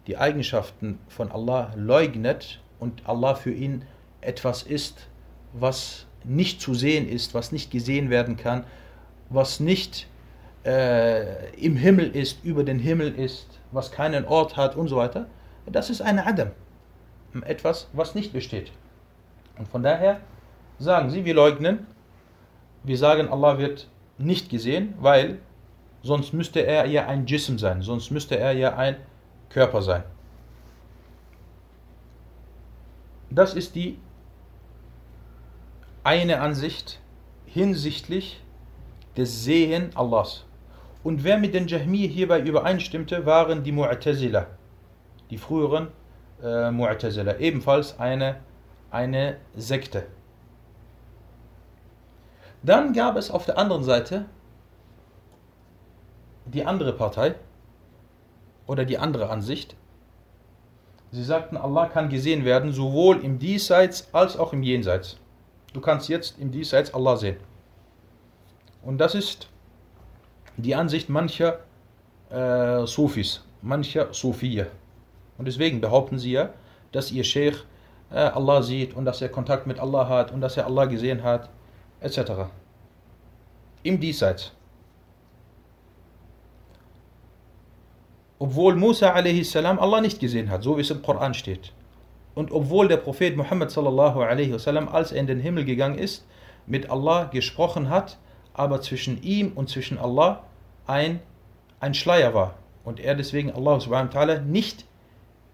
[0.07, 3.85] die Eigenschaften von Allah leugnet und Allah für ihn
[4.21, 5.07] etwas ist,
[5.53, 8.65] was nicht zu sehen ist, was nicht gesehen werden kann,
[9.31, 10.09] was nicht
[10.65, 15.27] äh, im Himmel ist, über den Himmel ist, was keinen Ort hat und so weiter,
[15.67, 16.51] das ist ein Adam.
[17.43, 18.73] Etwas, was nicht besteht.
[19.59, 20.21] Und von daher
[20.79, 21.87] sagen sie, wir leugnen,
[22.83, 25.39] wir sagen, Allah wird nicht gesehen, weil
[26.03, 28.97] sonst müsste er ja ein Jism sein, sonst müsste er ja ein
[29.51, 30.05] Körper sein.
[33.31, 33.99] Das ist die
[36.03, 37.01] eine Ansicht
[37.45, 38.43] hinsichtlich
[39.17, 40.45] des Sehen Allahs.
[41.03, 44.47] Und wer mit den Jahmi hierbei übereinstimmte, waren die Mu'tazila,
[45.31, 45.89] die früheren
[46.43, 48.41] äh, Mu'tazila, ebenfalls eine,
[48.91, 50.07] eine Sekte.
[52.63, 54.27] Dann gab es auf der anderen Seite
[56.47, 57.35] die andere Partei
[58.67, 59.77] oder die andere Ansicht.
[61.11, 65.19] Sie sagten, Allah kann gesehen werden, sowohl im Diesseits als auch im Jenseits.
[65.73, 67.37] Du kannst jetzt im Diesseits Allah sehen.
[68.83, 69.49] Und das ist
[70.63, 71.61] die Ansicht mancher
[72.31, 74.67] äh, Sufis, mancher Sufiya.
[75.39, 76.51] Und deswegen behaupten sie ja,
[76.93, 77.59] dass ihr Sheikh
[78.11, 81.23] äh, Allah sieht und dass er Kontakt mit Allah hat und dass er Allah gesehen
[81.23, 81.49] hat,
[82.01, 82.51] etc.
[83.83, 84.53] Im Diesseits.
[88.41, 89.57] Obwohl Musa a.s.
[89.57, 91.73] Allah nicht gesehen hat, so wie es im Koran steht.
[92.35, 96.25] Und obwohl der Prophet Muhammad sallallahu alaihi wasallam, als er in den Himmel gegangen ist,
[96.67, 98.19] mit Allah gesprochen hat,
[98.55, 100.45] aber zwischen ihm und zwischen Allah
[100.89, 101.21] ein,
[101.81, 104.85] ein Schleier war und er deswegen Allah subhanahu wa nicht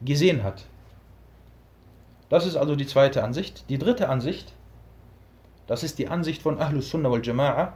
[0.02, 0.64] gesehen hat.
[2.28, 3.64] Das ist also die zweite Ansicht.
[3.68, 4.52] Die dritte Ansicht,
[5.66, 7.72] das ist die Ansicht von Ahlus Sunnah wal Jama'a,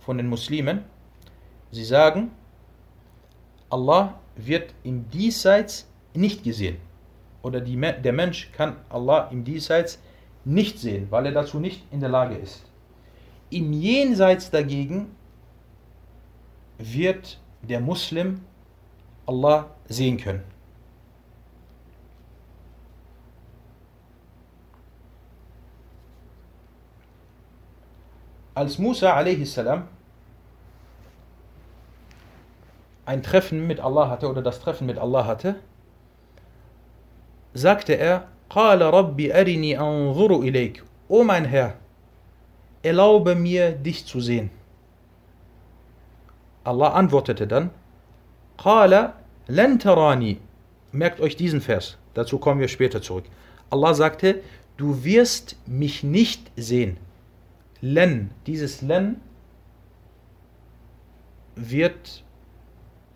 [0.00, 0.84] von den Muslimen.
[1.70, 2.30] Sie sagen,
[3.70, 6.76] Allah wird im Diesseits nicht gesehen.
[7.42, 9.98] Oder die, der Mensch kann Allah im Diesseits
[10.44, 12.64] nicht sehen, weil er dazu nicht in der Lage ist.
[13.50, 15.14] Im Jenseits dagegen
[16.77, 18.41] wird der Muslim
[19.25, 20.43] Allah sehen können.
[28.53, 29.59] Als Musa a.s.
[33.05, 35.55] ein Treffen mit Allah hatte oder das Treffen mit Allah hatte,
[37.53, 40.83] sagte er, قال ربي أرني أنظر إليك.
[41.09, 41.75] O mein Herr,
[42.81, 44.49] erlaube mir, dich zu sehen.
[46.64, 47.70] Allah antwortete dann,
[48.56, 49.14] Qala
[49.46, 50.40] lentarani.
[50.92, 53.24] Merkt euch diesen Vers, dazu kommen wir später zurück.
[53.70, 54.42] Allah sagte,
[54.76, 56.98] du wirst mich nicht sehen.
[57.80, 59.20] Len, dieses Len
[61.56, 62.22] wird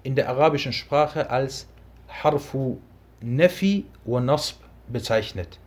[0.03, 1.69] in der arabischen Sprache als
[2.09, 2.79] Harfu
[3.21, 5.59] Nefi wa Nasb bezeichnet.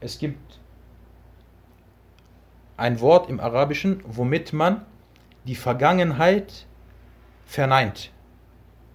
[0.00, 0.60] Es gibt
[2.76, 4.84] ein Wort im Arabischen, womit man
[5.46, 6.66] die Vergangenheit
[7.44, 8.10] verneint.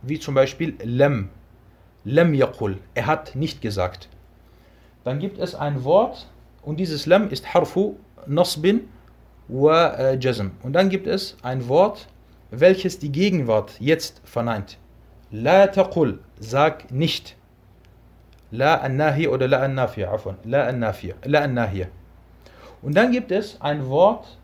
[0.02, 1.30] Wie zum Beispiel Lem.
[2.04, 2.80] Lem yaqul.
[2.93, 4.10] Er hat nicht gesagt.
[5.04, 6.28] Dann gibt es ein Wort
[6.62, 7.95] und dieses Lem ist Harfu
[8.28, 8.82] Nasbin
[9.47, 10.52] wa äh, Jazm.
[10.64, 12.08] Und dann gibt es ein Wort,
[12.52, 14.78] welches die Gegenwart jetzt verneint.
[15.32, 16.20] La taqul.
[16.39, 17.36] Sag nicht.
[18.52, 20.38] La an-nahi oder la afwan.
[20.43, 21.16] La an-nafiya.
[21.24, 21.88] La an-nahiya.
[22.82, 24.38] Und dann gibt es ein Wort,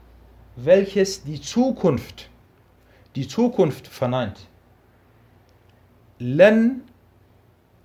[0.58, 2.30] welches die Zukunft,
[3.16, 4.47] die Zukunft verneint.
[6.20, 6.82] Len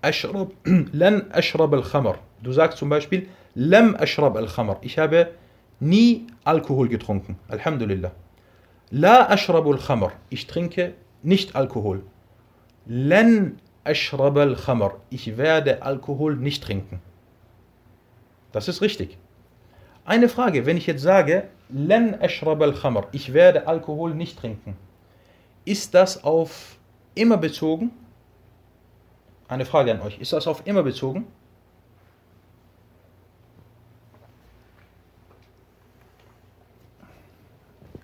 [0.01, 2.17] ashrab, len ashrab al-khamr.
[2.43, 4.79] Du sagst zum Beispiel, lam ashrab al-khamr.
[4.81, 5.33] Ich habe
[5.81, 7.39] nie Alkohol getrunken.
[7.49, 8.13] Alhamdulillah.
[8.91, 10.13] La ashrab al-khamr.
[10.31, 12.03] Ich trinke nicht Alkohol.
[12.87, 14.95] Len ashrab al-khamr.
[15.11, 17.01] Ich werde Alkohol nicht trinken.
[18.51, 19.19] Das ist richtig.
[20.05, 24.77] Eine Frage, wenn ich jetzt sage, Len ashrab al-khamr, ich werde Alkohol nicht trinken,
[25.65, 26.77] ist das auf
[27.15, 27.93] immer bezogen?
[29.49, 31.27] Eine Frage an euch, ist das auf immer bezogen?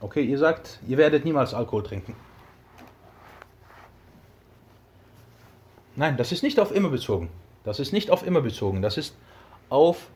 [0.01, 2.15] Okay, ihr sagt, ihr werdet niemals Alkohol trinken.
[5.97, 7.29] Nein, das ist nicht auf immer bezogen.
[7.65, 8.83] Das ist nicht auf immer bezogen.
[8.83, 9.17] Das ist
[9.69, 10.09] auf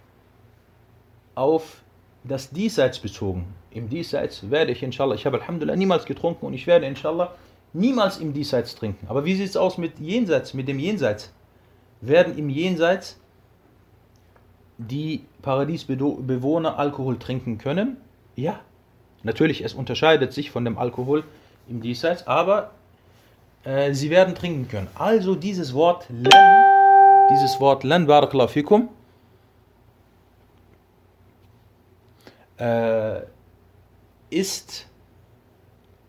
[1.34, 1.82] auf
[2.24, 3.46] das Diesseits bezogen.
[3.70, 7.32] Im Diesseits werde ich inshallah, ich habe Alhamdulillah niemals getrunken und ich werde inshallah
[7.72, 9.06] niemals im Diesseits trinken.
[9.08, 11.32] Aber wie sieht es aus mit Jenseits, mit dem Jenseits?
[12.00, 13.18] Werden im Jenseits
[14.78, 17.96] die Paradiesbewohner Alkohol trinken können?
[18.36, 18.60] Ja.
[19.22, 21.24] Natürlich, es unterscheidet sich von dem Alkohol
[21.68, 22.72] im Diesseits, aber
[23.64, 24.88] äh, sie werden trinken können.
[24.94, 26.32] Also dieses Wort Len,
[27.30, 28.88] dieses Wort Len Barakallahu fikum,
[32.61, 33.21] äh,
[34.29, 34.87] ist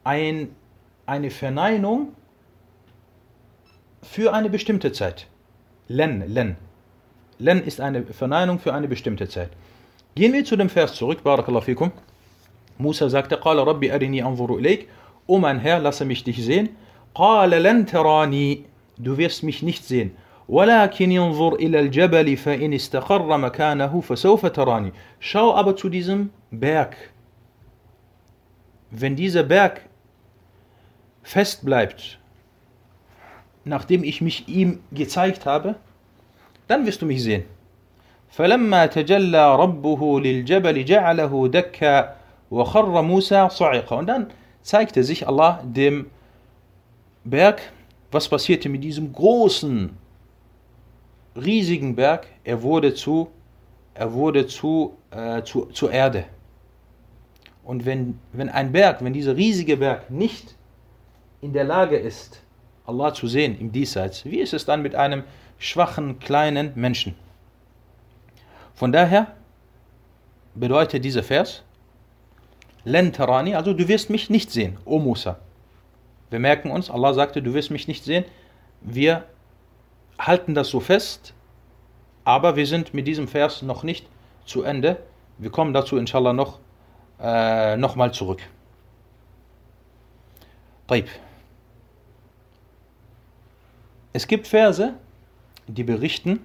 [0.05, 0.55] ein,
[1.07, 2.15] eine Verneinung
[4.03, 5.27] für eine bestimmte Zeit.
[5.89, 6.57] Len, len.
[7.39, 9.51] Len ist eine Verneinung für eine bestimmte Zeit.
[10.15, 11.93] Gehen wir zu dem Vers zurück, Barakallahu fikum.
[12.79, 14.89] Musa sagte, Qala Rabbi arini anzuru ilayk.
[15.27, 16.71] O mein Herr, lasse mich dich sehen.
[17.15, 18.65] Qala lan tarani.
[18.97, 20.17] Du wirst mich nicht sehen.
[20.49, 24.93] ولكن ينظر إلى الجبل فإن استقر مكانه فسوف تراني.
[25.21, 26.97] Schau aber zu diesem Berg.
[28.91, 29.83] Wenn dieser Berg
[31.23, 32.19] fest bleibt,
[33.65, 35.77] nachdem ich mich ihm gezeigt habe,
[36.67, 37.45] dann wirst du mich sehen.
[38.31, 42.15] فلما تجلى ربه للجبل جعله دكا
[42.51, 43.99] وخر موسى صعقا.
[43.99, 44.27] Und dann
[44.63, 46.11] zeigte sich Allah dem
[47.25, 47.61] Berg,
[48.11, 49.97] was passierte mit diesem großen
[51.37, 53.29] riesigen Berg, er wurde zu,
[53.95, 56.25] er wurde zu, äh, zu, zur Erde.
[57.64, 60.56] Und wenn, wenn ein Berg, wenn dieser riesige Berg nicht
[61.42, 62.42] in der Lage ist,
[62.86, 65.24] Allah zu sehen im Diesseits, wie ist es dann mit einem
[65.58, 67.16] schwachen, kleinen Menschen?
[68.74, 69.28] Von daher
[70.56, 71.64] bedeutet dieser Vers,
[72.84, 75.40] Lentarani, also du wirst mich nicht sehen, O Musa.
[76.30, 78.26] Wir merken uns, Allah sagte, du wirst mich nicht sehen.
[78.82, 79.24] Wir
[80.20, 81.34] halten das so fest,
[82.26, 84.08] aber wir sind mit diesem Vers noch nicht
[84.46, 84.98] zu Ende.
[85.38, 86.60] Wir kommen dazu inshallah noch,
[87.20, 88.42] äh, noch mal zurück.
[94.12, 94.94] Es gibt Verse,
[95.68, 96.40] die berichten,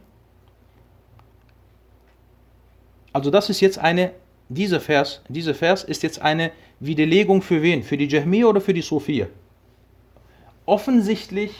[3.12, 4.12] also das ist jetzt eine,
[4.48, 7.82] dieser Vers, dieser Vers ist jetzt eine Widerlegung für wen?
[7.82, 9.26] Für die Jahmiya oder für die Sophia?
[10.64, 11.52] Offensichtlich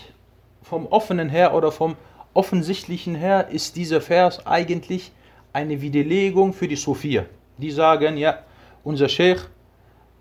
[0.63, 1.97] vom offenen her oder vom
[2.35, 5.11] offensichtlichen her ist dieser Vers eigentlich
[5.53, 7.27] eine Widerlegung für die Sophia.
[7.57, 8.45] Die sagen, ja,
[8.85, 9.41] unser Sheikh,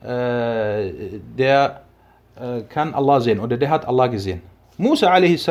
[0.02, 0.92] äh,
[1.38, 1.82] der
[2.36, 4.42] äh, kann Allah sehen oder der hat Allah gesehen.
[4.78, 5.50] Musa a.s.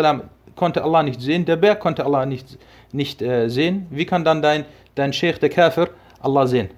[0.54, 2.58] konnte Allah nicht sehen, der Berg konnte Allah nicht,
[2.92, 3.86] nicht äh, sehen.
[3.90, 5.88] Wie kann dann dein, dein Sheikh, der Kafir,
[6.20, 6.70] Allah sehen?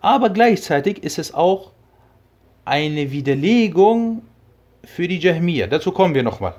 [0.00, 1.72] Aber gleichzeitig ist es auch
[2.64, 4.22] eine Widerlegung
[4.84, 5.66] für die Jahmiya.
[5.66, 6.54] Dazu kommen wir nochmal.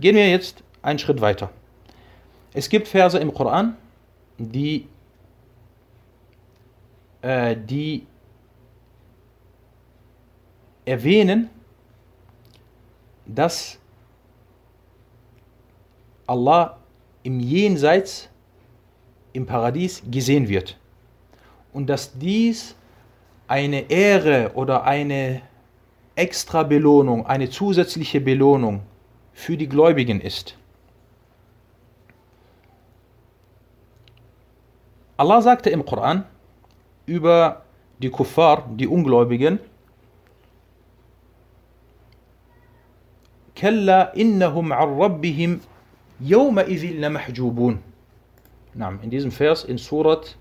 [0.00, 1.50] Gehen wir jetzt einen Schritt weiter.
[2.54, 3.76] Es gibt Verse im Koran,
[4.38, 4.88] die,
[7.26, 8.06] äh, die
[10.84, 11.50] erwähnen,
[13.26, 13.80] dass
[16.28, 16.78] Allah
[17.24, 18.28] im Jenseits,
[19.32, 20.78] im Paradies gesehen wird.
[21.72, 22.76] Und dass dies
[23.48, 25.42] eine Ehre oder eine
[26.14, 28.82] extra Belohnung, eine zusätzliche Belohnung
[29.32, 30.56] für die Gläubigen ist.
[35.16, 36.24] Allah sagte im Koran
[37.06, 37.62] über
[37.98, 39.58] die Kuffar, die Ungläubigen,
[43.54, 45.60] Kalla innahum an rabbihim
[46.20, 47.78] yawma idhin lamahjubun.
[49.02, 50.36] In diesem Vers in Surat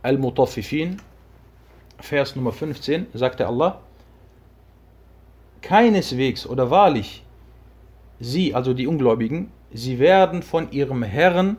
[0.00, 0.96] Al-Mutaffifin,
[2.00, 3.80] Vers Nummer 15, sagte Allah,
[5.60, 7.22] keineswegs oder wahrlich,
[8.18, 11.58] sie, also die Ungläubigen, sie werden von ihrem Herrn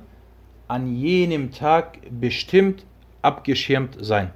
[0.69, 2.85] an jenem Tag bestimmt
[3.21, 4.31] abgeschirmt sein.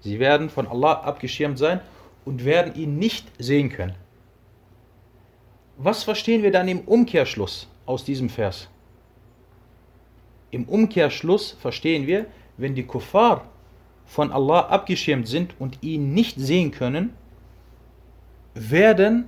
[0.00, 1.80] Sie werden von Allah abgeschirmt sein
[2.24, 3.94] und werden ihn nicht sehen können.
[5.78, 8.68] Was verstehen wir dann im Umkehrschluss aus diesem Vers?
[10.50, 12.26] Im Umkehrschluss verstehen wir,
[12.56, 13.46] wenn die Kuffar
[14.06, 17.14] von Allah abgeschirmt sind und ihn nicht sehen können,
[18.54, 19.26] werden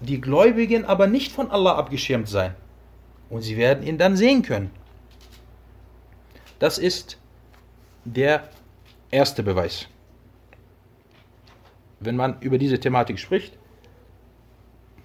[0.00, 2.54] die Gläubigen aber nicht von Allah abgeschirmt sein.
[3.28, 4.70] Und sie werden ihn dann sehen können.
[6.61, 7.17] Das ist
[8.05, 8.49] der
[9.11, 9.87] erste Beweis.
[11.99, 13.57] Wenn man über diese Thematik spricht,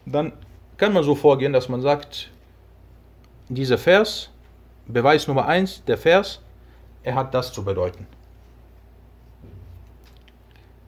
[0.07, 0.33] dann
[0.77, 2.31] kann man so vorgehen, dass man sagt,
[3.49, 4.31] dieser Vers,
[4.87, 6.41] Beweis Nummer 1, der Vers,
[7.03, 8.07] er hat das zu bedeuten.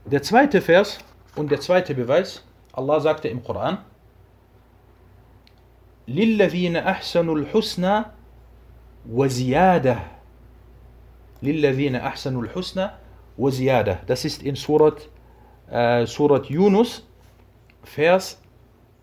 [0.04, 0.98] Der zweite Vers
[1.36, 3.78] und der zweite Beweis, Allah sagte im Koran,
[6.06, 8.04] لِلَّذِينَ أَحْسَنُوا الْحُسْنَى
[9.08, 9.98] وَزِيَادَةً
[11.41, 12.97] Lillazina ahsanul husna
[13.37, 13.97] wa.
[14.07, 15.09] Das ist in Surat,
[15.69, 17.05] äh, Surat Yunus,
[17.83, 18.41] Vers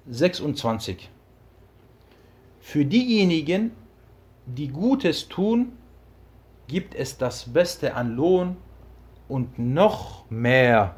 [0.06, 1.08] 26.
[2.60, 3.72] Für diejenigen,
[4.46, 5.72] die Gutes tun,
[6.66, 8.56] gibt es das Beste an Lohn
[9.28, 10.96] und noch mehr.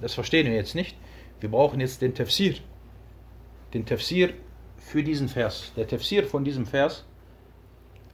[0.00, 0.96] Das verstehen wir jetzt nicht.
[1.40, 2.54] Wir brauchen jetzt den Tafsir.
[3.74, 4.34] Den Tafsir
[4.76, 5.72] für diesen Vers.
[5.76, 7.04] Der Tafsir von diesem Vers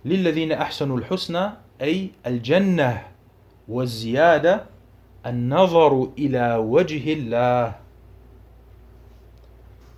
[0.06, 3.04] للذين أحسنوا الحسنى أي الجنة
[3.68, 4.66] والزيادة
[5.26, 7.74] النظر إلى وجه الله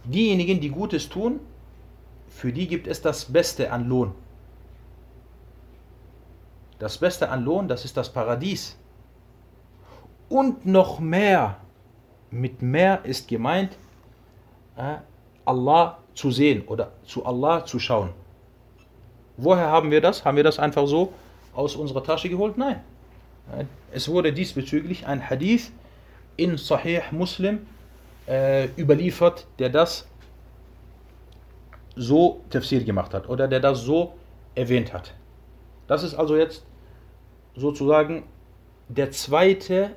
[0.04, 1.40] Diejenigen, die Gutes tun,
[2.28, 4.14] für die gibt es das Beste an Lohn.
[6.80, 8.76] Das Beste an Lohn, das ist das Paradies.
[10.28, 11.58] Und noch mehr.
[12.32, 13.78] Mit mehr ist gemeint,
[14.76, 14.96] äh,
[15.46, 18.10] Allah zu sehen oder zu Allah zu schauen.
[19.37, 20.25] Woher haben wir das?
[20.25, 21.13] Haben wir das einfach so
[21.55, 22.57] aus unserer Tasche geholt?
[22.57, 22.81] Nein.
[23.93, 25.71] Es wurde diesbezüglich ein Hadith
[26.37, 27.67] in Sahih Muslim
[28.27, 30.07] äh, überliefert, der das
[31.95, 34.15] so Tafsir gemacht hat oder der das so
[34.55, 35.15] erwähnt hat.
[35.87, 36.65] Das ist also jetzt
[37.55, 38.25] sozusagen
[38.89, 39.93] der zweite,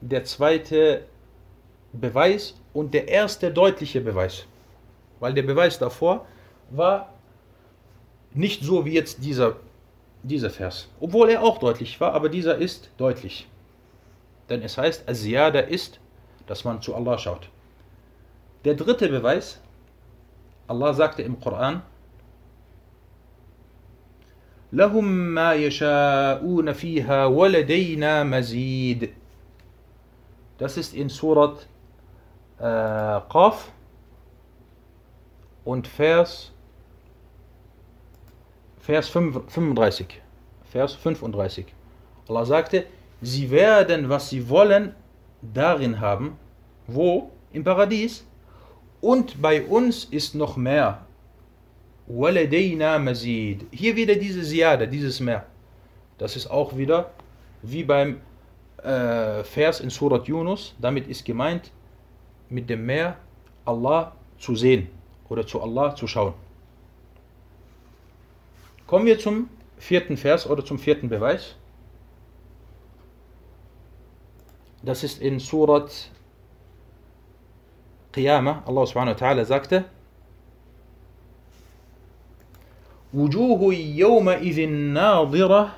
[0.00, 1.04] der zweite
[1.92, 4.46] Beweis und der erste deutliche Beweis.
[5.20, 6.26] Weil der Beweis davor
[6.70, 7.12] war
[8.33, 9.55] nicht so wie jetzt dieser,
[10.23, 10.89] dieser Vers.
[10.99, 13.47] Obwohl er auch deutlich war, aber dieser ist deutlich.
[14.49, 15.99] Denn es heißt, Asiyada ist,
[16.47, 17.49] dass man zu Allah schaut.
[18.65, 19.61] Der dritte Beweis,
[20.67, 21.81] Allah sagte im Koran,
[24.73, 29.09] لهم ما يشاءون فيها ولدينا مزيد.
[30.57, 31.67] Das ist in Surat
[32.59, 32.61] äh,
[33.29, 33.71] Qaf
[35.63, 36.51] und Vers,
[38.90, 40.20] Vers 35.
[40.64, 41.66] Vers 35.
[42.28, 42.86] Allah sagte,
[43.22, 44.96] sie werden, was sie wollen,
[45.42, 46.36] darin haben.
[46.88, 47.30] Wo?
[47.52, 48.26] Im Paradies.
[49.00, 51.06] Und bei uns ist noch mehr.
[52.08, 55.46] Hier wieder diese Siada, dieses Meer.
[56.18, 57.12] Das ist auch wieder
[57.62, 58.20] wie beim
[58.82, 60.74] äh, Vers in Surat Yunus.
[60.80, 61.70] Damit ist gemeint,
[62.48, 63.16] mit dem Meer
[63.64, 64.88] Allah zu sehen
[65.28, 66.34] oder zu Allah zu schauen.
[68.89, 71.55] Kommen wir zum vierten Vers oder zum vierten Beweis.
[74.83, 76.11] Das ist in Surat
[78.13, 78.63] Qiyamah.
[78.65, 79.85] Allah subhanahu wa ta'ala sagte,
[83.15, 85.71] وجوه يومئذ ناظرة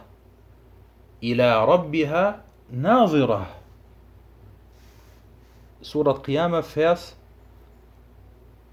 [1.24, 3.48] إلى ربها ناظرة
[5.82, 7.16] Surat Qiyamah, Vers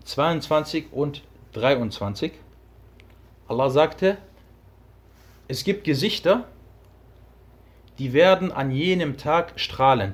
[0.05, 1.23] 22 und
[1.53, 2.33] 23.
[3.47, 4.19] Allah sagte,
[5.50, 6.46] es gibt Gesichter,
[7.98, 10.14] die werden an jenem Tag strahlen.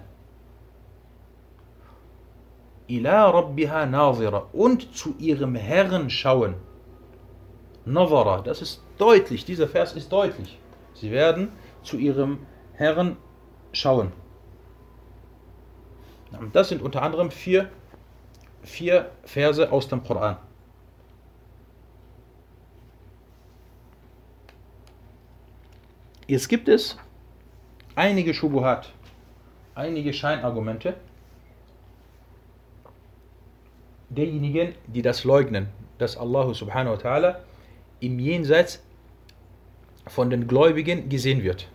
[2.87, 6.55] Ila Rabbiha nazira und zu ihrem Herrn schauen.
[7.83, 10.57] Novara, das ist deutlich, dieser Vers ist deutlich.
[10.93, 11.49] Sie werden
[11.83, 12.39] zu ihrem
[12.73, 13.17] Herrn
[13.73, 14.13] schauen.
[16.53, 17.69] Das sind unter anderem vier,
[18.63, 20.37] vier Verse aus dem Koran.
[26.26, 26.96] Jetzt gibt es
[27.96, 28.92] einige Schubuhat,
[29.74, 30.94] einige Scheinargumente
[34.08, 35.68] derjenigen, die das leugnen,
[35.98, 37.36] dass Allah subhanahu wa ta'ala
[38.00, 38.82] im Jenseits
[40.06, 41.68] von den Gläubigen gesehen wird.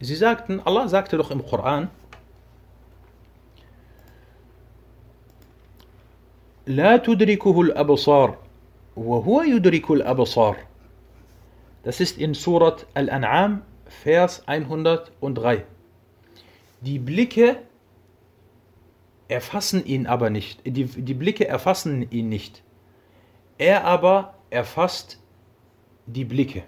[0.00, 1.88] Sie sagten, Allah sagte doch im Koran,
[6.66, 8.38] لا تدركه الأبصار
[8.96, 10.56] وهو يدرك الأبصار
[11.83, 15.63] das ist in Surat Al-An'am, Vers 103.
[16.81, 17.57] Die Blicke
[19.27, 20.61] erfassen ihn aber nicht.
[20.65, 22.63] Die, die Blicke erfassen ihn nicht.
[23.57, 25.19] Er aber erfasst
[26.05, 26.63] die Blicke.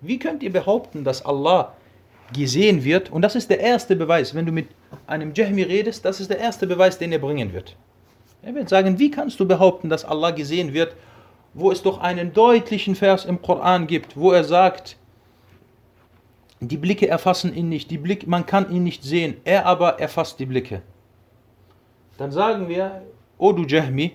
[0.00, 1.74] Wie könnt ihr behaupten, dass Allah
[2.32, 3.10] gesehen wird?
[3.10, 4.34] Und das ist der erste Beweis.
[4.34, 4.68] Wenn du mit
[5.06, 7.76] einem Jahmi redest, das ist der erste Beweis, den er bringen wird.
[8.42, 10.96] Er wird sagen, wie kannst du behaupten, dass Allah gesehen wird,
[11.54, 14.96] wo es doch einen deutlichen Vers im Koran gibt, wo er sagt,
[16.60, 20.38] die Blicke erfassen ihn nicht, die Blick, man kann ihn nicht sehen, er aber erfasst
[20.38, 20.82] die Blicke.
[22.18, 23.02] Dann sagen wir,
[23.36, 24.12] O du Jahmi,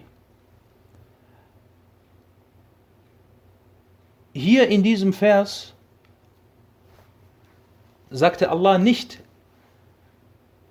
[4.34, 5.74] hier in diesem Vers
[8.10, 9.22] sagte Allah nicht,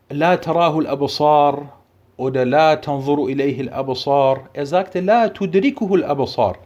[0.09, 1.76] La tarahul absar
[2.17, 4.49] oder La tanzuru ilayhi al-absar.
[4.53, 6.59] Er sagte La tudrikuhu al-absar.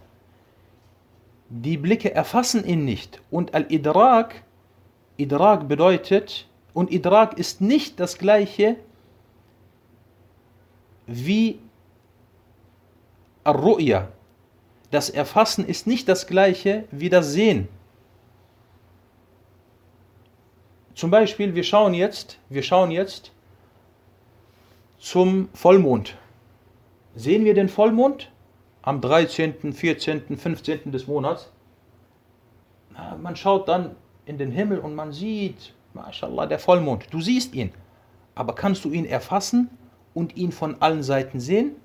[1.49, 3.21] Die Blicke erfassen ihn nicht.
[3.31, 4.43] Und al-Idrak,
[5.17, 8.77] Idrak bedeutet, und Idrak ist nicht das gleiche
[11.07, 11.59] wie
[13.43, 14.09] Ar-Ru'ya.
[14.93, 17.69] Das Erfassen ist nicht das gleiche wie das Sehen.
[20.95, 23.33] Zum Beispiel, wir schauen jetzt, wir schauen jetzt
[25.01, 26.17] zum Vollmond.
[27.17, 28.31] Sehen wir den Vollmond
[28.83, 30.93] am 13., 14., 15.
[30.93, 31.51] des Monats?
[32.93, 33.97] Na, man schaut dann
[34.27, 37.07] in den Himmel und man sieht, mashallah, der Vollmond.
[37.11, 37.73] Du siehst ihn.
[38.35, 39.71] Aber kannst du ihn erfassen
[40.15, 41.77] und ihn von allen Seiten sehen?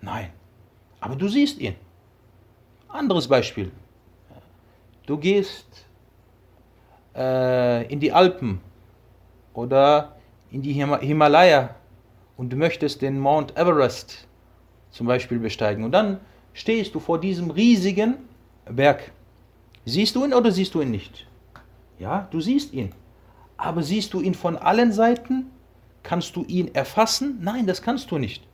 [0.00, 0.30] Nein.
[1.00, 1.74] Aber du siehst ihn.
[2.88, 3.70] Anderes Beispiel.
[5.06, 5.86] Du gehst
[7.14, 8.60] äh, in die Alpen
[9.52, 10.16] oder
[10.50, 11.74] in die Himalaya
[12.38, 14.26] und du möchtest den Mount Everest
[14.90, 16.20] zum Beispiel besteigen und dann
[16.54, 18.14] stehst du vor diesem riesigen
[18.70, 19.10] Berg.
[19.84, 21.26] Siehst du ihn oder siehst du ihn nicht?
[21.98, 22.94] Ja, du siehst ihn.
[23.56, 25.50] Aber siehst du ihn von allen Seiten?
[26.04, 27.38] Kannst du ihn erfassen?
[27.42, 28.44] Nein, das kannst du nicht.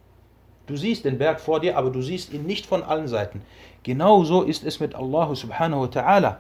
[0.66, 3.42] Du siehst den Berg vor dir, aber du siehst ihn nicht von allen Seiten.
[3.82, 6.36] Genauso ist es mit Allah subhanahu wa ta'ala.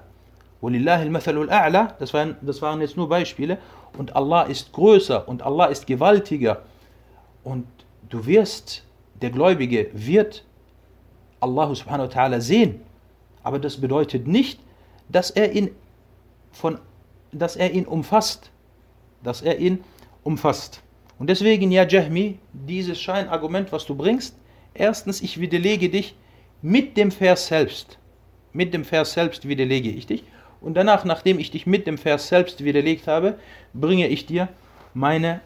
[1.98, 3.58] Das waren, das waren jetzt nur Beispiele.
[3.98, 6.62] Und Allah ist größer und Allah ist gewaltiger
[7.44, 7.66] und
[8.08, 8.84] du wirst,
[9.20, 10.44] der Gläubige wird
[11.40, 12.80] Allah subhanahu wa ta'ala sehen.
[13.42, 14.58] Aber das bedeutet nicht,
[15.08, 15.70] dass er ihn
[16.50, 16.78] von,
[17.30, 18.50] dass er ihn umfasst.
[19.22, 19.84] Dass er ihn
[20.22, 20.82] umfasst.
[21.18, 24.36] Und deswegen, ja, Jahmi, dieses Scheinargument, was du bringst,
[24.72, 26.16] erstens, ich widerlege dich
[26.62, 27.98] mit dem Vers selbst.
[28.52, 30.24] Mit dem Vers selbst widerlege ich dich.
[30.60, 33.38] Und danach, nachdem ich dich mit dem Vers selbst widerlegt habe,
[33.74, 34.48] bringe ich dir
[34.94, 35.40] meine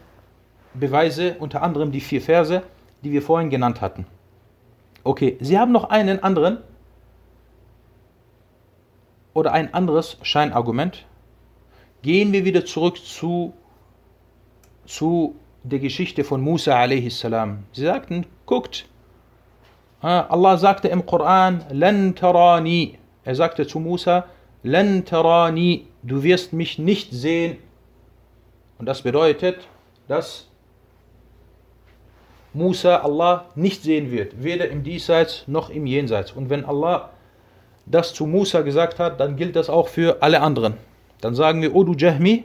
[0.73, 2.63] Beweise, unter anderem die vier Verse,
[3.03, 4.05] die wir vorhin genannt hatten.
[5.03, 6.59] Okay, Sie haben noch einen anderen
[9.33, 11.05] oder ein anderes Scheinargument.
[12.01, 13.53] Gehen wir wieder zurück zu,
[14.85, 17.25] zu der Geschichte von Musa a.s.
[17.73, 18.85] Sie sagten, guckt,
[20.01, 22.97] Allah sagte im Koran, Lan tarani.
[23.23, 24.25] Er sagte zu Musa,
[24.63, 27.57] Lan tarani, du wirst mich nicht sehen.
[28.77, 29.67] Und das bedeutet,
[30.07, 30.47] dass
[32.59, 36.33] Musa Allah nicht sehen wird, weder im Diesseits noch im Jenseits.
[36.33, 37.09] Und wenn Allah
[37.85, 40.73] das zu Musa gesagt hat, dann gilt das auch für alle anderen.
[41.21, 42.43] Dann sagen wir, O du Jahmi,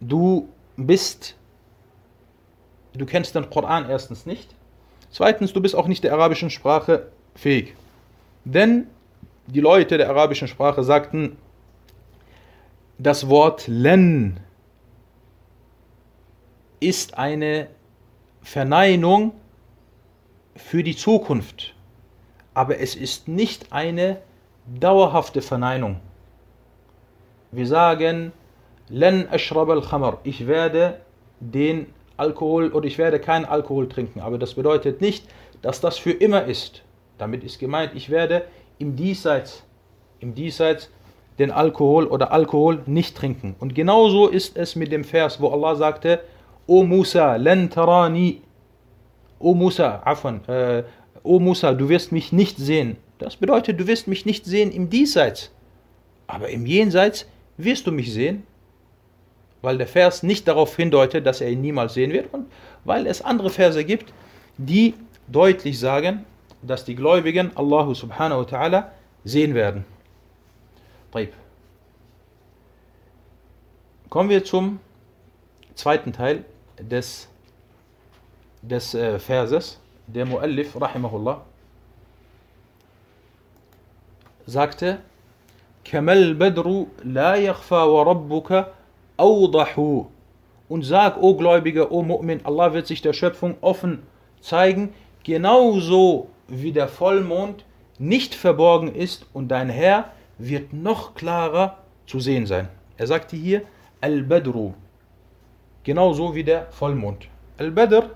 [0.00, 1.36] du bist,
[2.94, 4.54] du kennst den Koran erstens nicht.
[5.10, 7.74] Zweitens, du bist auch nicht der arabischen Sprache fähig.
[8.44, 8.86] Denn
[9.48, 11.36] die Leute der arabischen Sprache sagten,
[12.98, 14.40] das Wort len
[16.80, 17.68] ist eine
[18.46, 19.32] Verneinung
[20.54, 21.74] für die Zukunft,
[22.54, 24.18] aber es ist nicht eine
[24.66, 25.96] dauerhafte Verneinung.
[27.50, 28.30] Wir sagen,
[28.88, 31.00] Len ashrab al khamar, ich werde
[31.40, 31.86] den
[32.16, 35.26] Alkohol oder ich werde keinen Alkohol trinken, aber das bedeutet nicht,
[35.60, 36.82] dass das für immer ist.
[37.18, 38.44] Damit ist gemeint, ich werde
[38.78, 39.64] im Diesseits,
[40.20, 40.88] im Diesseits
[41.40, 43.56] den Alkohol oder Alkohol nicht trinken.
[43.58, 46.20] Und genauso ist es mit dem Vers, wo Allah sagte,
[46.66, 48.42] O Musa, len tarani.
[49.38, 50.82] O Musa, afan, äh,
[51.22, 52.96] O Musa, du wirst mich nicht sehen.
[53.18, 55.50] Das bedeutet, du wirst mich nicht sehen im Diesseits,
[56.26, 58.42] aber im Jenseits wirst du mich sehen,
[59.62, 62.46] weil der Vers nicht darauf hindeutet, dass er ihn niemals sehen wird und
[62.84, 64.12] weil es andere Verse gibt,
[64.58, 64.94] die
[65.28, 66.24] deutlich sagen,
[66.62, 68.84] dass die Gläubigen Allah subhanahu wa ta'ala
[69.24, 69.84] sehen werden.
[74.10, 74.78] Kommen wir zum
[75.74, 76.44] zweiten Teil
[76.80, 77.28] des,
[78.62, 79.80] des äh, Verses.
[80.06, 81.42] Der Muallif, rahimahullah,
[84.46, 84.98] sagte,
[85.84, 88.72] Kamal Badru la yakhfa wa rabbuka
[89.16, 90.06] awdahu.
[90.68, 94.02] Und sag, o Gläubige, o Mu'min, Allah wird sich der Schöpfung offen
[94.40, 97.64] zeigen, genauso wie der Vollmond
[97.98, 102.68] nicht verborgen ist und dein Herr wird noch klarer zu sehen sein.
[102.96, 103.62] Er sagte hier
[104.00, 104.74] Al-Badru,
[105.86, 107.28] genauso wie der Vollmond.
[107.58, 108.10] Al-Badr,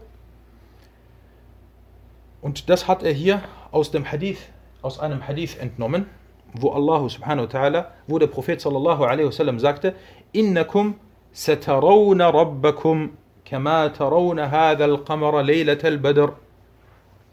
[2.43, 4.41] und das hat er hier aus dem Hadith,
[4.83, 6.07] aus einem Hadith entnommen,
[6.53, 9.95] wo Allah subhanahu wa ta'ala, wo der Prophet sallallahu alaihi wasallam sagte,
[10.33, 10.97] Innakum
[11.33, 13.11] satarawna rabbakum
[13.49, 16.33] hadha al-qamara laylat al-badr.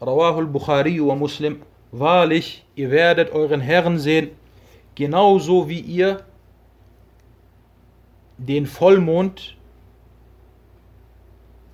[0.00, 1.62] Rawahu al-Bukhari wa Muslim.
[1.90, 4.30] Wahrlich, ihr werdet euren Herrn sehen,
[4.94, 6.20] genauso wie ihr
[8.36, 9.57] den Vollmond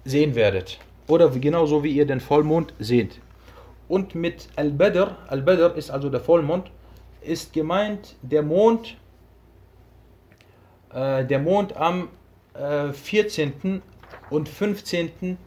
[0.04, 0.78] sehen werdet.
[1.06, 3.20] Oder genauso wie ihr den Vollmond seht.
[3.88, 6.70] Und mit Al-Badr, Al-Badr ist also der Vollmond,
[7.20, 8.96] ist gemeint der Mond,
[10.92, 12.08] äh, der Mond am
[12.54, 13.82] äh, 14.
[14.30, 15.38] und 15.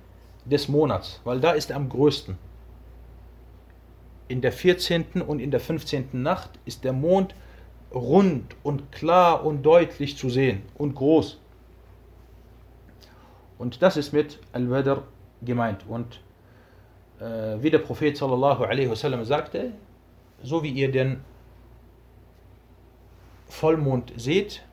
[0.46, 2.38] des Monats, weil da ist er am größten.
[4.28, 5.22] In der 14.
[5.26, 6.10] und in der 15.
[6.12, 7.34] Nacht ist der Mond
[7.94, 11.40] rund und klar und deutlich zu sehen und groß.
[13.58, 15.04] Und das ist mit Al-Badr
[15.42, 15.86] gemeint.
[15.88, 16.22] Und
[17.20, 19.72] äh, wie der Prophet sallallahu alaihi wasallam sagte,
[20.44, 21.22] so wie ihr den
[23.48, 24.64] Vollmond seht,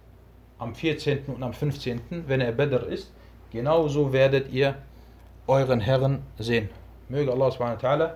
[0.58, 1.26] am 14.
[1.26, 3.12] und am 15., wenn er Badr ist,
[3.50, 4.76] genauso werdet ihr
[5.46, 6.68] euren Herrn sehen.
[7.08, 8.14] Möge Allah subhanahu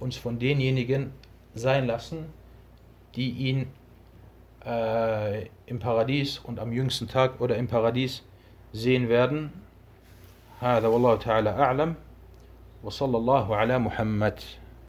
[0.00, 1.12] uns von denjenigen
[1.54, 2.26] sein lassen,
[3.14, 3.66] die ihn
[4.64, 8.22] äh, im Paradies und am jüngsten Tag oder im Paradies
[8.72, 9.52] sehen werden.
[10.60, 11.94] هذا والله تعالى أعلم
[12.84, 14.40] وصلى الله على محمد.